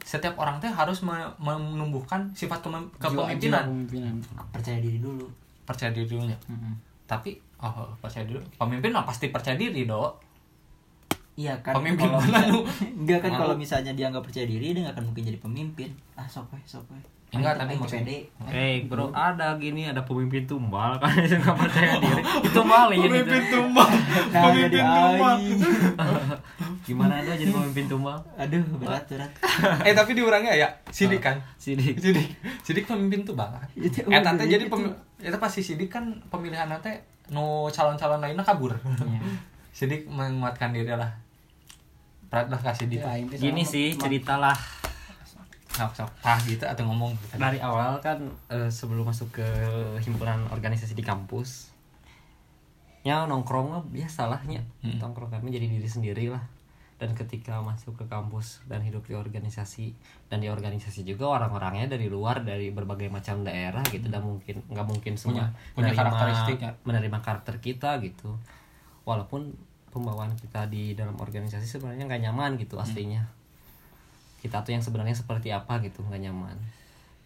setiap 0.01 0.35
orang 0.35 0.57
teh 0.57 0.67
harus 0.67 0.99
me- 1.01 1.33
menumbuhkan 1.39 2.29
sifat 2.31 2.59
kepemimpinan. 2.61 3.63
kepemimpinan 3.63 4.13
percaya 4.51 4.77
diri 4.77 4.99
dulu 4.99 5.25
Percaya 5.63 5.89
diri 5.89 6.05
dulunya. 6.05 6.33
Mm-mm. 6.45 6.73
Tapi 7.05 7.31
oh, 7.57 7.89
percaya 7.97 8.21
diri. 8.23 8.41
Pemimpin 8.53 8.89
mah 8.89 9.05
pasti 9.05 9.29
percaya 9.29 9.53
diri, 9.53 9.85
Do. 9.85 10.17
Iya 11.39 11.55
kan 11.57 11.71
Pemimpin 11.73 12.03
kalau 12.03 12.19
mana 12.19 12.39
lu? 12.45 12.61
enggak 12.97 13.19
kan 13.21 13.31
Malu. 13.31 13.39
kalau 13.39 13.55
misalnya 13.55 13.91
dia 13.95 14.11
nggak 14.11 14.19
percaya 14.21 14.43
diri 14.43 14.67
dia 14.69 14.83
nggak 14.83 14.91
akan 14.93 15.05
mungkin 15.07 15.23
jadi 15.23 15.39
pemimpin. 15.39 15.89
Ah 16.13 16.27
sok 16.27 16.51
we 16.51 16.59
sok 16.65 16.83
we 16.89 16.99
Enggak, 17.29 17.61
tapi 17.61 17.77
maksudnya- 17.77 18.01
pede. 18.03 18.17
Eh 18.49 18.75
bro 18.83 19.13
ada 19.13 19.53
gini 19.55 19.85
ada 19.85 20.01
pemimpin 20.01 20.43
tumbal 20.43 20.97
kan 20.99 21.13
itu 21.15 21.37
nggak 21.37 21.55
percaya 21.55 21.93
diri. 21.95 22.21
Itu 22.43 22.61
malah 22.61 22.89
ini 22.89 23.19
tumbang. 23.47 23.91
nah 24.33 24.49
jadi 24.49 24.79
aing. 24.89 25.61
Gimana 26.89 27.21
ada 27.21 27.31
jadi 27.31 27.53
pemimpin 27.53 27.85
tumbal? 27.85 28.17
Aduh 28.35 28.59
berat 28.75 29.05
berat. 29.05 29.29
eh 29.85 29.93
tapi 29.93 30.11
diurangnya 30.11 30.57
ya? 30.57 30.67
Sidik 30.89 31.21
kan? 31.21 31.37
Sidik. 31.55 32.01
Sidik. 32.01 32.33
Sidik 32.59 32.83
pemimpin 32.83 33.21
tuh 33.21 33.37
bang 33.37 33.53
Itu 33.71 34.03
eh 34.03 34.19
tante 34.19 34.43
jadi 34.43 34.65
pem 34.65 34.89
itu 35.19 35.37
pasti 35.37 35.61
sidik 35.61 35.87
kan 35.87 36.03
pemilihan 36.27 36.65
teh 36.81 36.97
no 37.29 37.69
calon-calon 37.69 38.19
lainnya 38.19 38.41
kabur. 38.41 38.73
Iya. 38.73 39.21
sidik 39.69 40.09
menguatkan 40.09 40.73
diri 40.73 40.89
lah 40.89 41.13
Prat 42.29 42.45
lah 42.45 42.57
kasih 42.57 42.85
di 42.85 42.97
Ya, 42.97 43.17
gini 43.19 43.61
sama- 43.61 43.73
sih 43.73 43.87
ceritalah. 43.91 44.57
Sok 45.69 45.91
sok 45.95 46.11
ah 46.21 46.37
gitu 46.41 46.61
atau 46.61 46.83
ngomong 46.83 47.13
gitu. 47.15 47.35
dari 47.35 47.57
awal 47.59 47.97
kan 47.99 48.19
eh, 48.47 48.69
sebelum 48.69 49.05
masuk 49.05 49.31
ke 49.33 49.47
himpunan 49.99 50.45
organisasi 50.47 50.91
di 50.91 51.01
kampus 51.01 51.71
ya 52.99 53.23
nongkrong 53.23 53.67
mah 53.69 53.83
biasalahnya. 53.85 54.59
Hmm. 54.81 54.99
nongkrong 54.99 55.31
kami 55.31 55.49
jadi 55.49 55.65
diri 55.65 55.87
sendiri 55.87 56.25
lah. 56.27 56.43
Dan 56.99 57.15
ketika 57.15 57.63
masuk 57.63 57.95
ke 57.95 58.05
kampus 58.05 58.59
dan 58.67 58.83
hidup 58.83 59.07
di 59.07 59.15
organisasi 59.15 59.95
dan 60.27 60.43
di 60.43 60.51
organisasi 60.51 61.07
juga 61.07 61.31
orang-orangnya 61.31 61.87
dari 61.89 62.11
luar 62.11 62.43
dari 62.43 62.69
berbagai 62.69 63.07
macam 63.07 63.39
daerah 63.41 63.79
gitu. 63.87 64.05
Dan 64.05 64.19
mungkin 64.21 64.59
nggak 64.67 64.83
mungkin 64.85 65.15
semua 65.15 65.47
punya 65.71 65.89
menerima- 65.89 65.95
karakteristik 65.95 66.57
ya. 66.59 66.71
menerima 66.83 67.17
karakter 67.23 67.55
kita 67.57 68.03
gitu. 68.03 68.35
Walaupun 69.01 69.55
pembawaan 69.89 70.33
kita 70.37 70.69
di 70.69 70.93
dalam 70.93 71.17
organisasi 71.17 71.65
sebenarnya 71.65 72.05
nggak 72.05 72.23
nyaman 72.29 72.55
gitu 72.61 72.77
aslinya. 72.77 73.25
Kita 74.39 74.63
tuh 74.63 74.71
yang 74.71 74.83
sebenarnya 74.85 75.17
seperti 75.17 75.51
apa 75.51 75.83
gitu 75.83 76.05
nggak 76.05 76.29
nyaman. 76.29 76.57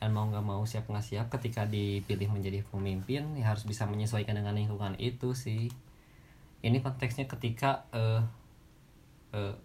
Dan 0.01 0.11
mau 0.11 0.27
nggak 0.27 0.43
mau 0.43 0.63
siap 0.67 0.89
nggak 0.89 1.05
siap 1.05 1.25
ketika 1.39 1.63
dipilih 1.69 2.27
menjadi 2.31 2.65
pemimpin 2.67 3.37
ya 3.39 3.53
harus 3.53 3.63
bisa 3.63 3.87
menyesuaikan 3.87 4.35
dengan 4.35 4.55
lingkungan 4.55 4.97
itu 4.99 5.31
sih. 5.37 5.69
Ini 6.63 6.79
konteksnya 6.79 7.27
ketika 7.27 7.85
eh, 7.91 8.23
eh, 9.35 9.55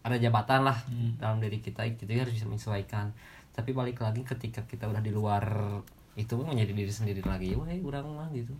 ada 0.00 0.16
jabatan 0.16 0.64
lah 0.64 0.78
Hmm. 0.88 1.16
dalam 1.20 1.44
diri 1.44 1.60
kita 1.60 1.84
gitu 1.92 2.08
ya 2.08 2.24
harus 2.24 2.36
bisa 2.36 2.48
menyesuaikan. 2.48 3.12
Tapi 3.52 3.76
balik 3.76 4.00
lagi 4.00 4.24
ketika 4.24 4.64
kita 4.64 4.88
udah 4.88 5.02
di 5.04 5.12
luar 5.12 5.44
itu 6.16 6.36
menjadi 6.40 6.72
diri 6.72 6.92
sendiri 6.92 7.22
lagi 7.24 7.52
wah 7.56 7.68
orang 7.68 8.06
mah 8.16 8.28
gitu. 8.32 8.56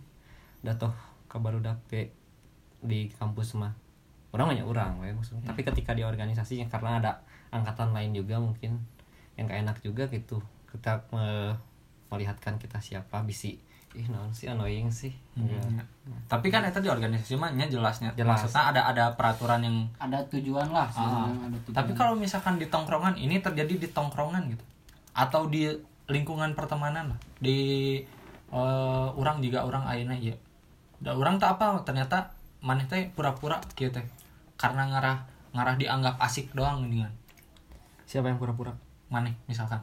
Udah 0.61 0.77
toh 0.77 0.93
kabar 1.25 1.57
udah 1.57 1.73
pe 1.89 2.20
di 2.81 3.09
kampus 3.11 3.53
mah. 3.55 3.71
Orang 4.31 4.49
banyak 4.49 4.63
orang 4.63 4.95
we, 4.97 5.11
maksudnya. 5.11 5.43
Tapi 5.45 5.61
ketika 5.61 5.91
di 5.91 6.01
organisasi 6.01 6.59
yang 6.59 6.69
karena 6.69 6.97
ada 6.97 7.11
angkatan 7.49 7.91
lain 7.91 8.11
juga 8.11 8.37
mungkin 8.37 8.79
yang 9.35 9.45
gak 9.45 9.59
enak 9.59 9.77
juga 9.79 10.07
gitu. 10.07 10.39
Kita 10.67 11.03
me- 11.11 11.55
melihatkan 12.07 12.55
kita 12.55 12.79
siapa 12.79 13.21
bisi. 13.21 13.59
Ih 13.91 14.07
naon 14.07 14.31
sih 14.31 14.47
annoying 14.47 14.87
sih. 14.87 15.11
Hmm. 15.35 15.51
Ya. 15.51 15.83
tapi 16.27 16.47
kan 16.47 16.63
itu 16.63 16.79
di 16.79 16.87
organisasi 16.87 17.35
mah 17.35 17.51
nya 17.51 17.67
jelasnya 17.67 18.11
Jelas. 18.15 18.39
maksudnya 18.39 18.71
ada 18.71 18.81
ada 18.87 19.05
peraturan 19.11 19.59
yang 19.63 19.83
ada 19.95 20.19
tujuan 20.27 20.71
lah 20.71 20.87
Ah, 20.87 20.95
sebenarnya 21.27 21.35
ada 21.45 21.57
tujuan. 21.59 21.75
tapi 21.75 21.91
kalau 21.93 22.13
misalkan 22.15 22.55
di 22.55 22.67
tongkrongan 22.67 23.15
ini 23.15 23.39
terjadi 23.39 23.75
di 23.77 23.87
tongkrongan 23.87 24.47
gitu? 24.47 24.63
Atau 25.11 25.47
di 25.47 25.67
lingkungan 26.07 26.51
pertemanan 26.51 27.11
lah? 27.11 27.19
Di 27.37 27.59
eh, 28.49 29.07
orang 29.11 29.39
juga 29.39 29.63
orang 29.63 29.83
ayeuna 29.85 30.15
iya. 30.15 30.35
Da 30.99 31.11
orang 31.11 31.35
tak 31.35 31.59
apa 31.59 31.83
ternyata 31.83 32.31
maneh 32.61 32.85
teh 32.85 33.09
pura-pura 33.11 33.57
gitu 33.73 33.89
teh. 33.89 34.05
Karena 34.55 34.85
ngarah 34.87 35.17
ngarah 35.51 35.75
dianggap 35.75 36.15
asik 36.21 36.53
doang 36.53 36.85
kan. 36.85 37.13
Siapa 38.05 38.29
yang 38.29 38.37
pura-pura? 38.37 38.71
Maneh 39.09 39.33
misalkan. 39.45 39.81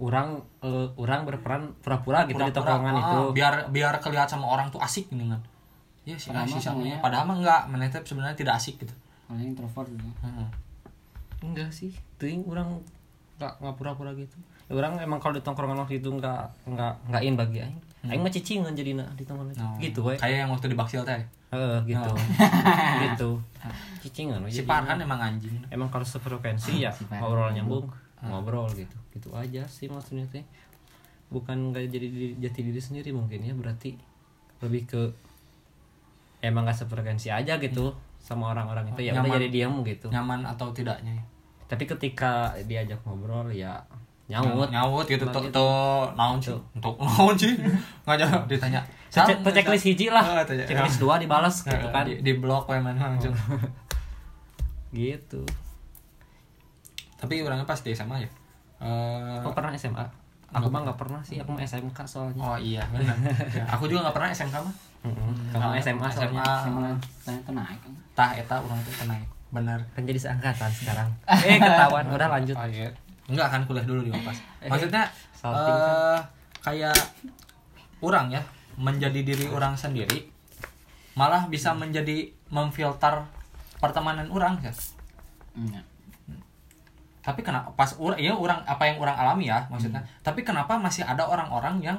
Orang 0.00 0.40
eh, 0.64 0.88
orang 0.96 1.28
berperan 1.28 1.76
pura-pura 1.78 2.24
gitu 2.24 2.40
di 2.40 2.48
Pura-pura, 2.48 2.56
tongkrongan 2.80 2.94
ah, 2.96 3.00
itu. 3.04 3.20
biar 3.36 3.54
biar 3.68 3.94
kelihatan 4.00 4.40
sama 4.40 4.48
orang 4.48 4.72
tuh 4.72 4.80
asik 4.80 5.12
kan. 5.12 5.40
Ya 6.08 6.16
sih 6.16 6.32
Padahal 6.32 6.48
asik 6.48 6.60
sama 6.64 6.80
sebenarnya- 6.80 7.00
padahal 7.04 7.24
mah 7.28 7.36
enggak. 7.36 7.62
Maneh 7.68 7.88
teh 7.92 8.00
sebenarnya 8.02 8.36
tidak 8.36 8.54
asik 8.56 8.80
gitu. 8.80 8.94
Yang 9.28 9.54
introvert 9.54 9.88
gitu. 9.92 10.04
Heeh. 10.24 10.48
enggak 11.40 11.70
sih. 11.72 11.92
Ting 12.16 12.44
orang 12.48 12.80
nggak 13.36 13.52
nggak 13.60 13.74
pura-pura 13.76 14.12
gitu. 14.16 14.36
Ya, 14.68 14.76
orang 14.76 14.96
emang 15.00 15.20
kalau 15.20 15.36
di 15.36 15.44
tongkrongan 15.44 15.76
waktu 15.84 16.00
itu 16.00 16.08
nggak 16.08 16.68
nggak 16.68 16.92
nggak 17.12 17.22
in 17.24 17.34
bagi 17.36 17.58
aing 17.60 17.80
aing 18.02 18.18
mah 18.18 18.28
cicingan 18.28 18.72
jadinya 18.72 19.04
di 19.12 19.22
teman 19.22 19.44
Oh. 19.52 19.76
gitu 19.76 20.00
we. 20.02 20.16
Kayak 20.16 20.44
yang 20.44 20.50
waktu 20.50 20.66
di 20.66 20.76
Baksil 20.76 21.02
teh. 21.02 21.20
Heeh, 21.50 21.76
gitu. 21.84 22.08
Oh. 22.08 22.16
gitu. 23.04 23.30
Cicingan 24.02 24.40
we 24.40 24.48
si. 24.48 24.62
Farhan 24.62 24.96
emang 24.96 25.18
anjing. 25.18 25.52
Emang 25.68 25.88
kalau 25.88 26.02
sefrekuensi 26.02 26.80
ya 26.80 26.88
Si 26.88 27.04
ngobrol 27.06 27.52
nyambung 27.52 27.84
ngobrol 28.22 28.64
gitu. 28.70 28.96
Gitu 29.10 29.28
aja 29.30 29.60
sih 29.66 29.86
maksudnya 29.86 30.24
teh. 30.26 30.40
Bukan 31.28 31.70
nggak 31.70 31.86
jadi 31.88 32.06
diri- 32.06 32.36
jati 32.38 32.60
diri 32.62 32.80
sendiri 32.80 33.10
mungkin 33.10 33.40
ya 33.40 33.52
berarti 33.52 33.94
lebih 34.60 34.82
ke 34.86 35.02
emang 36.40 36.64
gak 36.64 36.76
sefrekuensi 36.78 37.28
aja 37.28 37.56
gitu 37.56 37.92
sama 38.18 38.48
orang-orang 38.48 38.88
itu 38.90 39.00
ya 39.02 39.12
udah 39.12 39.24
Nyaman. 39.24 39.36
jadi 39.36 39.48
diam 39.50 39.74
gitu. 39.82 40.08
Nyaman 40.08 40.40
atau 40.46 40.68
tidaknya. 40.70 41.12
Tapi 41.66 41.84
ketika 41.86 42.32
diajak 42.62 43.00
ngobrol 43.04 43.48
ya 43.50 43.76
nyaut. 44.30 44.68
Nyawut 44.70 45.06
gitu 45.10 45.26
tuh 45.26 45.42
gitu. 45.42 45.58
tuh 45.58 46.14
naon 46.14 46.38
sih? 46.38 46.54
Untuk 46.78 46.94
naon 47.02 47.34
sih? 47.34 47.58
Ngajak 48.06 48.46
ditanya. 48.46 48.80
Checklist 49.10 49.84
hiji 49.90 50.06
lah. 50.06 50.22
Oh, 50.22 50.44
tanya. 50.46 50.62
checklist 50.62 51.02
dua 51.02 51.18
dibalas 51.18 51.66
Sam. 51.66 51.74
gitu 51.74 51.86
kan. 51.90 52.06
di, 52.06 52.22
di 52.22 52.32
blok 52.38 52.70
we 52.70 52.78
mana 52.78 53.14
langsung. 53.14 53.34
Gitu. 54.90 55.46
Tapi 57.14 57.46
orangnya 57.46 57.62
pasti 57.62 57.94
sama 57.94 58.18
ya? 58.18 58.26
Eh, 58.82 59.38
kamu 59.38 59.54
pernah 59.54 59.70
SMA 59.78 60.02
aku 60.50 60.66
mah 60.66 60.82
nggak 60.82 60.98
pernah. 60.98 61.20
sih 61.22 61.38
aku 61.38 61.54
mah 61.54 61.62
SMK 61.62 61.98
soalnya. 62.10 62.42
Oh 62.42 62.58
iya 62.58 62.82
benar. 62.90 63.14
Ya, 63.54 63.64
aku 63.70 63.86
juga 63.86 64.08
nggak 64.08 64.16
pernah 64.18 64.28
SMK 64.34 64.56
mah. 64.58 64.74
Kamu 65.54 65.78
SMA 65.78 66.08
soalnya. 66.10 66.42
Sama 66.42 66.90
tanya 67.22 67.40
ke 67.46 67.52
naik. 67.54 67.78
Kan. 67.78 67.92
tah 68.18 68.30
eta 68.34 68.56
orang 68.58 68.78
itu 68.82 68.92
kenal 68.98 69.22
benar. 69.50 69.78
Kan 69.94 70.02
jadi 70.06 70.18
seangkatan 70.18 70.70
sekarang. 70.74 71.08
Eh 71.46 71.58
ketahuan. 71.58 72.04
Udah 72.10 72.28
lanjut. 72.30 72.56
Oh, 72.58 72.66
iya. 72.66 72.90
Enggak 73.30 73.46
akan 73.48 73.60
kuliah 73.64 73.86
dulu 73.86 74.00
di 74.02 74.10
Unpas. 74.10 74.38
Maksudnya 74.70 75.06
salting 75.32 75.70
kan? 75.72 75.94
eh 75.94 76.20
kayak 76.60 76.98
orang 78.02 78.28
ya 78.28 78.42
menjadi 78.76 79.20
diri 79.22 79.46
orang 79.48 79.72
sendiri 79.72 80.28
malah 81.16 81.48
bisa 81.48 81.72
menjadi 81.72 82.28
memfilter 82.50 83.24
pertemanan 83.78 84.28
orang 84.28 84.58
ya. 84.60 84.72
Iya. 85.54 85.80
Tapi 87.20 87.40
kenapa 87.40 87.70
pas 87.72 87.92
ur- 87.96 88.16
ya 88.16 88.32
orang 88.32 88.64
apa 88.64 88.84
yang 88.84 88.96
orang 88.98 89.16
alami 89.16 89.48
ya 89.48 89.64
maksudnya. 89.68 90.00
Tapi 90.20 90.42
kenapa 90.42 90.76
masih 90.76 91.04
ada 91.04 91.24
orang-orang 91.24 91.78
yang 91.80 91.98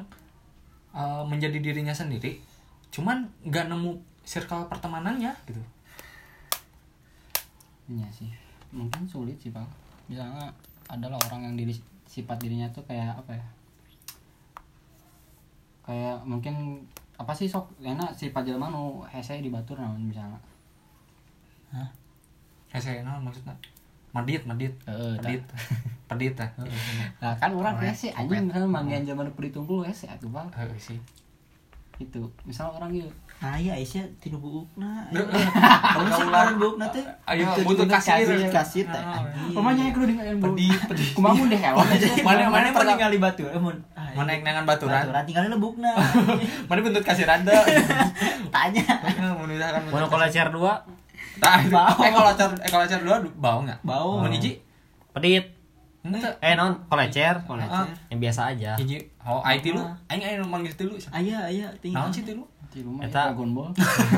eh, 0.91 1.23
menjadi 1.23 1.57
dirinya 1.57 1.95
sendiri 1.95 2.41
cuman 2.91 3.23
nggak 3.47 3.71
nemu 3.71 3.95
circle 4.21 4.67
pertemanannya 4.67 5.31
gitu. 5.47 5.61
Iya 7.89 8.07
sih. 8.11 8.31
Mungkin 8.71 9.03
sulit 9.03 9.35
sih, 9.37 9.51
Pak. 9.51 9.67
Misalnya 10.07 10.47
adalah 10.91 11.15
orang 11.31 11.47
yang 11.47 11.55
diri 11.55 11.71
sifat 12.03 12.35
dirinya 12.43 12.67
tuh 12.75 12.83
kayak 12.83 13.15
apa 13.15 13.31
ya? 13.31 13.45
Kayak 15.87 16.17
mungkin 16.27 16.83
apa 17.15 17.31
sih 17.31 17.47
sok 17.47 17.71
enak 17.79 18.11
sifat 18.11 18.43
jelema 18.43 18.67
nu 18.67 19.07
hese 19.07 19.39
di 19.39 19.47
batur 19.47 19.79
naon 19.79 20.03
misalnya. 20.03 20.37
Saya 22.67 22.99
naon 23.07 23.23
maksudnya? 23.23 23.55
Medit 24.11 24.43
medit 24.43 24.75
tah. 24.83 24.91
medit 25.23 25.43
pedit 26.11 26.35
ya 26.43 26.47
Nah, 27.23 27.33
kan 27.39 27.55
orang 27.55 27.79
hese 27.79 28.11
anjing 28.11 28.51
misalnya 28.51 28.67
manggian 28.67 29.07
zaman 29.07 29.31
perhitung 29.31 29.63
dulu 29.63 29.87
hese 29.87 30.11
atuh. 30.11 30.27
Heeh 30.27 30.75
sih 30.75 30.99
Itu. 32.01 32.23
Misal 32.45 32.73
orang 32.73 32.89
gitu. 32.89 33.09
Aya 33.41 33.73
Aisyah 33.73 34.05
tilu 34.21 34.37
buukna. 34.37 35.01
Kamu 35.97 36.09
sih 36.13 36.25
kemarin 36.29 36.55
buukna 36.61 36.85
teh. 36.93 37.01
Ayo 37.25 37.45
butuh 37.65 37.89
kasir. 37.89 38.21
kasir 38.21 38.49
kasir 38.53 38.85
teh. 38.85 39.01
Ah. 39.01 39.25
Pemanya 39.49 39.89
yang 39.89 39.93
kudu 39.97 40.05
dengan 40.13 40.37
bu. 40.37 40.53
Pedih, 40.53 40.77
pedih. 40.85 41.07
Kumaha 41.17 41.33
mun 41.33 41.47
deh 41.49 41.57
hewan. 41.57 41.85
Mana- 42.27 42.49
mana 42.53 42.69
pernah 42.69 42.93
ningali 42.97 43.17
batu? 43.17 43.45
Eh 43.49 43.57
mun. 43.57 43.77
Mana 44.13 44.29
yang 44.33 44.45
dengan 44.45 44.63
baturan? 44.69 45.09
Baturan 45.09 45.23
tinggal 45.25 45.43
lebukna. 45.49 45.91
Mana 46.69 46.79
bentuk 46.85 47.01
kasih 47.01 47.25
randa? 47.25 47.53
Tanya. 48.53 48.85
Mau 49.33 49.45
misalkan 49.49 49.81
mau 49.89 50.05
kolecer 50.05 50.49
dua. 50.53 50.77
Bau. 51.41 51.97
Eh 51.97 52.11
kalau 52.13 52.33
car 52.37 52.51
eh 52.61 52.69
kalau 52.69 52.85
car 52.85 53.01
dua 53.01 53.17
bau 53.41 53.65
nggak? 53.65 53.79
Bau. 53.81 54.21
Mau 54.21 54.29
hiji? 54.29 54.61
pedit 55.11 55.43
Enggak. 56.01 56.33
eh 56.41 56.57
non 56.57 56.81
kolecer 56.89 57.45
Kolecer. 57.45 57.85
yang 58.09 58.19
biasa 58.19 58.41
aja 58.57 58.73
Hiji. 58.73 58.97
Oh, 59.21 59.37
ai 59.45 59.61
tilu. 59.61 59.85
Aing 60.09 60.23
aing 60.25 60.41
manggil 60.49 60.73
tilu. 60.73 60.97
Aya 61.13 61.45
aya 61.45 61.69
tinggal. 61.77 62.09
Naon 62.09 62.13
sih 62.13 62.25
tilu? 62.25 62.41
Di 62.73 62.81
rumah 62.81 63.05
Eta. 63.05 63.29
ya, 63.29 63.37
Dragon 63.37 63.51
Ball. 63.53 63.69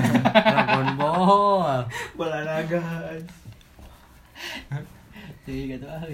Dragon 0.54 0.90
Ball 0.96 1.82
Bola 2.16 2.40
naga. 2.48 2.80
Jadi 5.44 5.76
gitu 5.76 5.86
ah. 5.92 6.08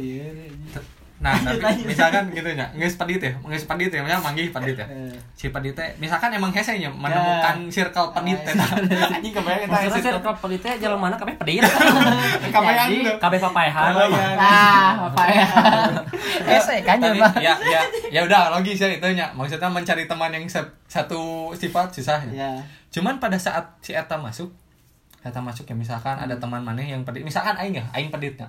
Nah, 1.20 1.36
tapi 1.36 1.84
misalkan 1.84 2.32
gitu 2.32 2.48
nya, 2.56 2.72
geus 2.80 2.96
pedit 2.96 3.20
ya, 3.20 3.36
geus 3.44 3.68
pedit 3.68 3.92
ya, 3.92 4.00
misalnya 4.00 4.24
manggih 4.24 4.56
pedit 4.56 4.80
ya. 4.80 4.88
Eh. 4.88 5.12
Si 5.36 5.52
pedit 5.52 5.76
teh 5.76 5.92
misalkan 6.00 6.32
emang 6.32 6.48
hese 6.56 6.80
nya 6.80 6.88
menemukan 6.88 7.68
circle 7.76 8.16
pedit 8.16 8.40
teh. 8.48 8.56
Anjing 8.56 9.36
kebayang 9.36 9.68
maksudnya 9.68 10.00
circle 10.00 10.24
circle 10.24 10.36
peditnya 10.40 10.74
jalan 10.80 10.96
mana 10.96 11.20
kabeh 11.20 11.36
pedit 11.36 11.60
tuh. 11.68 11.76
kabeh 13.20 13.40
papayahan 13.40 13.92
Ah, 14.40 14.96
apa 15.12 15.24
ya? 15.28 15.46
Hese 16.48 16.88
kan 16.88 17.04
jelema. 17.04 17.28
ya 17.36 17.54
ya 17.60 17.82
ya 18.08 18.22
udah 18.24 18.56
logis 18.56 18.80
ya 18.80 18.88
itu 18.88 19.08
nya 19.12 19.28
maksudnya 19.36 19.68
mencari 19.68 20.08
teman 20.08 20.32
yang 20.32 20.48
satu 20.88 21.52
sifat 21.52 21.92
susah 21.92 22.24
ya. 22.32 22.48
Ya. 22.48 22.52
cuman 22.96 23.20
pada 23.20 23.36
saat 23.36 23.76
si 23.84 23.92
eta 23.92 24.16
masuk 24.16 24.50
eta 25.20 25.44
masuk 25.44 25.68
ya 25.68 25.76
misalkan 25.76 26.16
ada 26.16 26.40
teman 26.40 26.64
maneh 26.64 26.88
yang 26.90 27.04
pedit 27.04 27.28
misalkan 27.28 27.54
aing 27.60 27.76
ya 27.76 27.86
aing 27.92 28.08
pedit 28.10 28.40
ya 28.40 28.48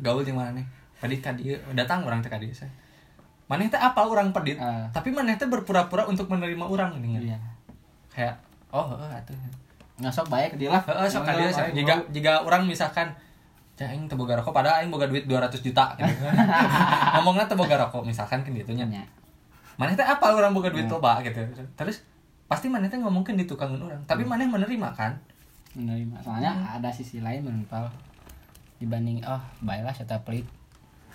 gaul 0.00 0.22
jeung 0.22 0.38
mana 0.38 0.54
nih 0.54 0.66
pedit 0.96 1.20
ka 1.20 1.32
dieu 1.32 1.54
datang 1.72 2.02
orang 2.02 2.18
teh 2.18 2.28
ka 2.28 2.36
dieu 2.36 2.50
saya 2.50 2.70
maneh 3.46 3.66
teh 3.66 3.78
apa 3.78 4.00
orang 4.00 4.30
pedit 4.30 4.56
Ah. 4.56 4.88
tapi 4.90 5.10
maneh 5.10 5.34
teh 5.34 5.46
berpura-pura 5.46 6.02
untuk 6.04 6.26
menerima 6.26 6.62
orang 6.62 6.98
nih 6.98 7.22
Iya. 7.26 7.38
kayak 8.10 8.34
oh 8.70 8.90
heeh 8.90 9.12
atuh 9.14 9.36
Ngasok 9.96 10.28
baik 10.28 10.48
ke 10.52 10.56
dia 10.58 10.68
lah. 10.68 10.82
heeh 10.82 11.06
sok 11.06 11.22
ka 11.22 11.32
dieu 11.32 11.48
saya 11.48 11.70
jika 11.70 11.94
jika 12.10 12.32
orang 12.40 12.64
misalkan 12.64 13.08
Cah, 13.76 13.84
aing 13.86 14.08
teu 14.08 14.16
boga 14.16 14.32
rokok 14.34 14.56
padahal 14.56 14.80
aing 14.80 14.88
boga 14.88 15.04
duit 15.04 15.24
200 15.24 15.52
juta 15.60 15.84
gitu. 15.94 16.08
ngomongnya 17.14 17.44
teu 17.44 17.54
boga 17.54 17.76
rokok 17.78 18.02
misalkan 18.02 18.40
kan 18.40 18.50
gitu 18.50 18.72
nya 18.72 18.84
Ya. 18.86 19.04
maneh 19.76 19.92
teh 19.92 20.02
apa 20.02 20.32
orang 20.32 20.56
boga 20.56 20.68
duit 20.68 20.84
Ya. 20.84 20.92
loba 20.92 21.20
gitu 21.20 21.44
terus 21.76 22.00
pasti 22.46 22.66
maneh 22.66 22.88
teh 22.88 22.96
ngomongkeun 22.96 23.36
di 23.36 23.44
tukangin 23.44 23.76
orang 23.78 24.00
tapi 24.04 24.24
maneh 24.24 24.44
menerima 24.44 24.88
kan 24.92 25.12
Menerima. 25.76 26.16
Soalnya 26.18 26.56
ada 26.72 26.88
sisi 26.88 27.20
lain 27.20 27.44
menurut 27.44 27.68
dibanding 28.76 29.20
oh 29.22 29.36
baiklah 29.60 29.92
saya 29.92 30.16
pelit 30.20 30.48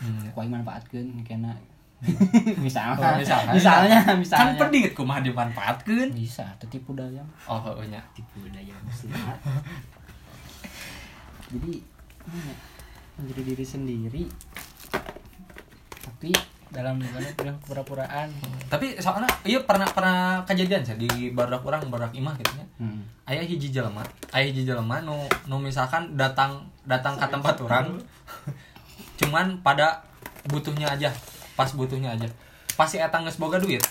Hmm. 0.02 0.26
kuai 0.34 0.50
manfaatkeun 0.50 1.22
kena. 1.22 1.54
Misalnya. 2.66 2.98
Oh, 2.98 3.14
misalnya. 3.22 3.54
misalnya 3.54 3.98
kan 4.02 4.18
misalnya 4.18 4.58
pedit 4.58 4.98
kumaha 4.98 5.22
dimanfaatkeun 5.22 6.10
bisa 6.18 6.50
tuh 6.58 6.66
tipu 6.66 6.98
daya 6.98 7.22
oh 7.46 7.62
nya 7.86 8.02
tipu 8.18 8.42
daya 8.50 8.74
muslihat 8.82 9.38
jadi 11.54 11.78
ya, 12.26 12.54
menjadi 13.22 13.42
diri 13.54 13.66
sendiri. 13.66 14.24
Tapi 16.02 16.34
dalam 16.72 16.96
gimana 17.04 17.28
bilang 17.36 17.58
pura-puraan 17.60 18.32
tapi 18.72 18.96
soalnya 18.96 19.28
iya 19.44 19.60
pernah 19.68 19.84
pernah 19.92 20.40
kejadian 20.48 20.80
sih 20.80 20.96
di 20.96 21.36
badak 21.36 21.68
orang 21.68 21.84
badak 21.92 22.16
imah 22.16 22.32
gitu 22.40 22.56
nya 22.56 22.66
hmm. 22.80 23.28
ayah 23.28 23.44
hiji 23.44 23.76
jelema 23.76 24.00
ayah 24.32 24.48
hiji 24.48 24.64
jelema 24.64 25.04
nu 25.04 25.28
nu 25.52 25.60
misalkan 25.60 26.16
datang 26.16 26.64
datang 26.88 27.20
ke 27.20 27.28
tempat 27.28 27.60
orang 27.60 28.00
cuman 29.22 29.62
pada 29.62 30.02
butuhnya 30.50 30.90
aja 30.90 31.14
pas 31.54 31.70
butuhnya 31.78 32.18
aja. 32.18 32.26
Pas 32.74 32.90
si 32.90 32.98
eta 32.98 33.22
geus 33.22 33.38
boga 33.38 33.62
duit 33.62 33.84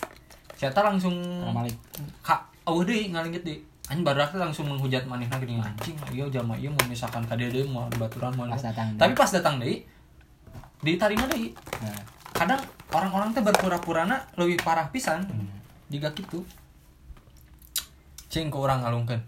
si 0.61 0.69
eta 0.69 0.85
langsung 0.85 1.17
Ramalik. 1.41 1.73
kak 2.21 2.45
oh 2.69 2.85
deh 2.85 3.09
ngalingit 3.09 3.41
deh 3.41 3.57
anjing 3.89 4.05
teh 4.05 4.37
langsung 4.37 4.69
menghujat 4.69 5.09
manehna 5.09 5.41
gini 5.41 5.57
anjing 5.57 5.97
iya 6.13 6.29
jalma 6.29 6.53
iya 6.61 6.69
mau 6.69 6.85
misalkan 6.85 7.25
ka 7.25 7.33
dia 7.33 7.49
mau 7.65 7.89
baturan 7.97 8.29
mau 8.37 8.45
Pas 8.45 8.61
datang 8.61 8.93
tapi 9.01 9.17
pas 9.17 9.33
datang 9.33 9.57
deh 9.57 9.81
diterima 10.85 11.25
deh 11.33 11.57
nah, 11.81 12.03
kadang 12.37 12.61
orang-orang 12.93 13.33
teh 13.33 13.41
berpura-purana 13.41 14.29
lebih 14.37 14.61
parah 14.61 14.89
pisan. 14.93 15.25
Jika 15.91 16.13
gitu 16.15 16.45
cing 18.31 18.47
ke 18.47 18.59
orang 18.61 18.85
ngalungkan 18.85 19.19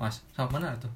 mas 0.00 0.24
sama 0.32 0.56
mana 0.56 0.72
tuh. 0.80 0.88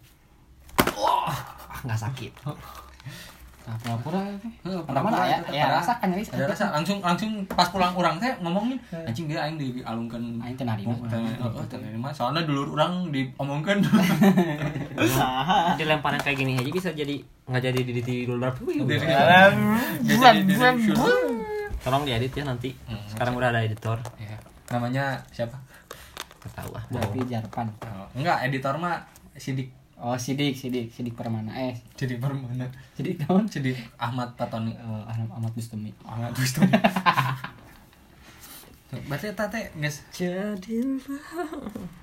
Ah 0.96 1.36
nggak 1.84 2.00
sakit 2.00 2.32
nah 3.66 3.74
pura-pura 3.76 4.22
teh 4.32 4.46
Heeh, 4.62 4.78
Ada 4.80 5.00
mana 5.00 5.16
ya? 5.20 5.36
tetep 5.36 5.52
Ya, 5.52 5.64
ada. 5.64 5.76
rasa 5.76 5.92
kan 5.96 6.06
nyeri. 6.08 6.22
ada 6.24 6.46
rasa 6.46 6.64
langsung 6.70 6.98
langsung 7.00 7.30
pas 7.48 7.66
pulang 7.66 7.90
orang 7.92 8.14
teh 8.16 8.30
ngomongin 8.38 8.78
anjing 9.02 9.26
dia 9.26 9.42
aing 9.42 9.58
dialungkan 9.58 10.22
Aing 10.38 10.54
teh 10.54 10.62
narima. 10.62 10.94
Oh, 11.42 11.62
teu 11.64 11.76
narima. 11.76 12.08
soalnya 12.10 12.42
dulu 12.42 12.72
orang 12.72 13.10
diomongkan 13.10 13.82
Usaha. 14.96 15.74
dilemparan 15.74 16.18
kayak 16.18 16.38
gini 16.38 16.52
aja 16.54 16.70
bisa 16.70 16.90
jadi 16.90 17.16
nggak 17.44 17.62
jadi 17.64 17.78
di 17.82 17.92
berapa 18.24 18.58
Jadi 18.58 18.82
diri- 18.84 19.06
bukan. 20.06 20.34
tolong 21.78 22.02
diedit 22.02 22.32
ya 22.32 22.44
nanti 22.44 22.70
Hmm. 22.84 22.98
sekarang 23.06 23.34
udah 23.34 23.48
ada 23.48 23.60
editor 23.60 23.98
Ya. 24.16 24.38
namanya 24.68 25.22
siapa 25.28 25.54
ketahu 26.40 26.70
ah 26.72 26.82
Tapi 26.88 27.18
Jarpan. 27.24 27.66
Oh, 27.84 28.06
enggak 28.12 28.42
editor 28.44 28.74
mah 28.76 29.02
sidik 29.34 29.70
Oh, 29.96 30.12
Sidik, 30.14 30.52
Sidik, 30.52 30.90
Sidik 30.90 31.12
Permana. 31.12 31.48
Eh, 31.50 31.72
sidik 31.94 32.20
permana 32.20 32.68
Sidik 32.92 33.16
naon? 33.18 33.48
sidik 33.48 33.80
Ahmad 33.96 34.28
Patoni 34.34 34.70
Eh, 34.70 35.02
Ahmad 35.02 35.28
Ahmad 35.32 35.52
Bustami. 35.52 35.88
Ahmad 36.02 36.32
Wisdom 36.32 36.68
berarti 38.86 39.28
eta 39.28 39.44
teh 39.46 39.66
geus 39.74 39.98
Jadilah. 40.10 41.20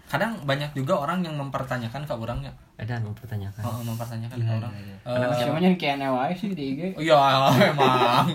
kadang 0.05 0.35
banyak 0.43 0.69
juga 0.73 0.93
orang 0.95 1.23
yang 1.23 1.33
mempertanyakan 1.35 2.03
ke 2.03 2.13
orangnya 2.13 2.51
Ada 2.75 2.99
mau 2.99 3.15
pertanyakan. 3.15 3.61
oh, 3.61 3.81
mempertanyakan 3.83 4.35
ke 4.35 4.43
Gila, 4.43 4.59
orang 4.59 4.73
gila, 4.75 4.95
Eh, 5.01 5.41
Cuma 5.41 5.57
yang 5.57 5.73
kayak 5.73 6.05
wae 6.05 6.33
sih 6.33 6.51
di 6.51 6.63
IG. 6.75 6.81
iya 6.99 7.17
emang 7.71 8.29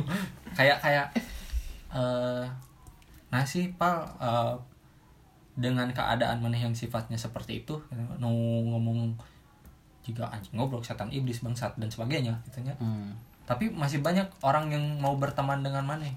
kayak 0.55 0.79
kayak 0.81 1.07
eh 1.88 2.44
nah 3.29 3.44
sih 3.44 3.68
pal 3.75 4.01
eh, 4.16 4.55
dengan 5.55 5.92
keadaan 5.92 6.40
mana 6.40 6.57
yang 6.57 6.73
sifatnya 6.73 7.14
seperti 7.14 7.62
itu 7.62 7.77
nu 8.16 8.31
ngomong 8.64 9.12
jika 10.09 10.25
anjing 10.33 10.57
ngobrol 10.57 10.81
setan 10.81 11.12
iblis 11.12 11.44
bangsat 11.44 11.77
dan 11.77 11.92
sebagainya 11.92 12.33
gitunya 12.49 12.73
Hmm. 12.81 13.12
tapi 13.44 13.68
masih 13.68 14.01
banyak 14.01 14.25
orang 14.40 14.73
yang 14.73 14.81
mau 14.97 15.12
berteman 15.14 15.61
dengan 15.61 15.85
mana 15.85 16.09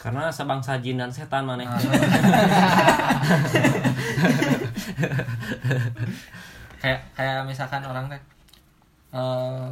Karena 0.00 0.32
sebangsa 0.32 0.80
jin 0.80 0.96
dan 0.96 1.12
setan 1.12 1.44
mana. 1.44 1.60
Ah. 1.68 1.76
kayak 6.80 7.00
kayak 7.12 7.44
misalkan 7.44 7.84
orang 7.84 8.08
teh 8.08 8.20
eh 9.12 9.68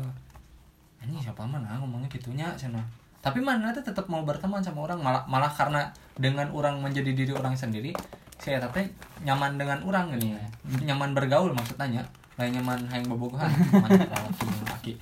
ini 1.08 1.16
siapa 1.22 1.46
mana 1.48 1.80
ngomongnya 1.80 2.10
gitunya 2.12 2.44
sana 2.60 2.82
tapi 3.24 3.40
mana 3.40 3.72
teh 3.72 3.80
tetap 3.80 4.04
mau 4.12 4.20
berteman 4.28 4.60
sama 4.60 4.84
orang 4.84 5.00
malah 5.00 5.24
malah 5.24 5.48
karena 5.48 5.88
dengan 6.20 6.52
orang 6.52 6.76
menjadi 6.84 7.16
diri 7.16 7.32
orang 7.32 7.56
sendiri 7.56 7.96
saya 8.36 8.60
teh 8.60 8.84
nyaman 9.24 9.56
dengan 9.56 9.80
orang 9.88 10.12
gini 10.12 10.36
nyaman 10.84 11.16
bergaul 11.16 11.56
maksudnya 11.56 12.04
lain 12.38 12.54
nyaman 12.54 12.78
hayang 12.86 13.10
bobogohan. 13.10 13.50
Nyaman 13.74 13.90
laki 13.98 14.46
laki. 14.62 14.92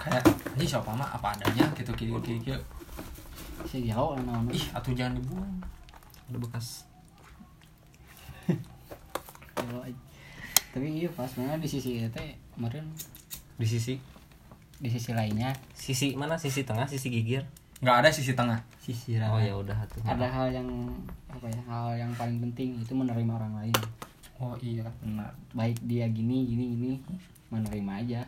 Kayak 0.00 0.24
ini 0.56 0.64
siapa 0.64 0.88
mah? 0.96 1.12
Apa 1.12 1.36
adanya? 1.36 1.68
Gitu 1.76 1.92
gitu 1.92 2.16
gitu, 2.24 2.40
gitu. 2.40 2.60
Si 3.68 3.84
jauh 3.84 4.16
lah 4.16 4.24
naon. 4.24 4.48
ih 4.48 4.64
atuh 4.72 4.96
jangan 4.96 5.20
dibuang. 5.20 5.60
Ada 6.32 6.38
bekas. 6.40 6.88
Tapi 10.72 10.86
iya 11.04 11.12
pas 11.12 11.28
mana 11.36 11.60
di 11.60 11.68
sisi 11.68 12.00
itu 12.00 12.08
teh 12.16 12.32
kemarin. 12.56 12.88
Di 13.60 13.68
sisi? 13.68 14.00
Di 14.80 14.88
sisi 14.88 15.12
lainnya. 15.12 15.52
Sisi 15.76 16.16
mana? 16.16 16.40
Sisi 16.40 16.64
tengah, 16.64 16.88
sisi 16.88 17.12
gigir. 17.12 17.44
nggak 17.84 17.96
ada 18.02 18.08
sisi 18.08 18.32
tengah. 18.32 18.58
Sisiran 18.80 19.36
Oh 19.36 19.38
ya 19.38 19.52
udah 19.52 19.76
ada 20.08 20.26
hal 20.32 20.48
yang 20.48 20.66
apa 21.28 21.44
ya 21.44 21.60
hal 21.68 21.92
yang 21.92 22.10
paling 22.16 22.40
penting 22.40 22.80
itu 22.80 22.90
menerima 22.96 23.36
orang 23.36 23.52
lain 23.60 23.76
oh 24.38 24.54
iya. 24.58 24.86
Benar 24.98 25.30
baik 25.50 25.78
dia 25.82 26.06
gini 26.08 26.44
gini 26.44 26.64
gini 26.72 26.92
menerima 27.48 27.92
aja. 27.98 28.20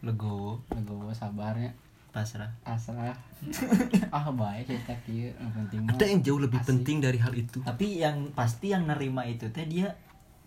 Legowo. 0.00 0.60
Legowo 0.70 1.10
sabarnya. 1.10 1.72
Pasrah. 2.10 2.50
Pasrah. 2.60 3.14
Ah 4.10 4.28
baik 4.28 4.66
kita 4.66 4.92
kieu 5.00 5.30
yang 5.30 5.52
penting 5.54 5.78
mah 5.80 5.94
Ada 5.94 6.04
yang 6.04 6.20
jauh 6.20 6.36
lebih 6.38 6.58
asik. 6.58 6.68
penting 6.68 6.96
dari 6.98 7.16
hal 7.16 7.32
itu. 7.32 7.58
tapi 7.62 7.86
yang 7.96 8.28
pasti 8.32 8.68
yang 8.68 8.84
nerima 8.84 9.22
itu 9.24 9.46
teh 9.48 9.64
dia 9.64 9.94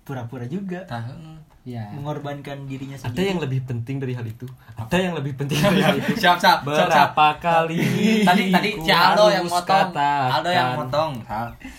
pura-pura 0.01 0.43
juga. 0.45 0.83
Tahu. 0.83 1.39
Ya. 1.63 1.87
Mengorbankan 1.89 2.67
dirinya 2.67 2.93
Ada 2.93 3.07
sendiri. 3.07 3.23
yang 3.25 3.39
lebih 3.39 3.63
penting 3.63 3.95
dari 3.97 4.11
hal 4.11 4.27
itu. 4.27 4.43
Ada 4.75 4.97
yang 4.99 5.15
lebih 5.15 5.33
penting 5.33 5.55
dari 5.55 5.79
hal 5.79 5.95
itu. 5.95 6.11
siap 6.19 6.35
siap. 6.43 6.59
Siap, 6.61 6.91
siap. 6.91 7.15
Berapa 7.15 7.27
kali 7.39 7.79
tadi 8.21 8.51
tadi 8.51 8.69
si 8.77 8.91
Aldo 8.91 9.25
yang 9.31 9.47
motong. 9.47 9.87
Katakan. 9.89 10.27
Aldo 10.29 10.49
yang 10.51 10.69
motong. 10.75 11.11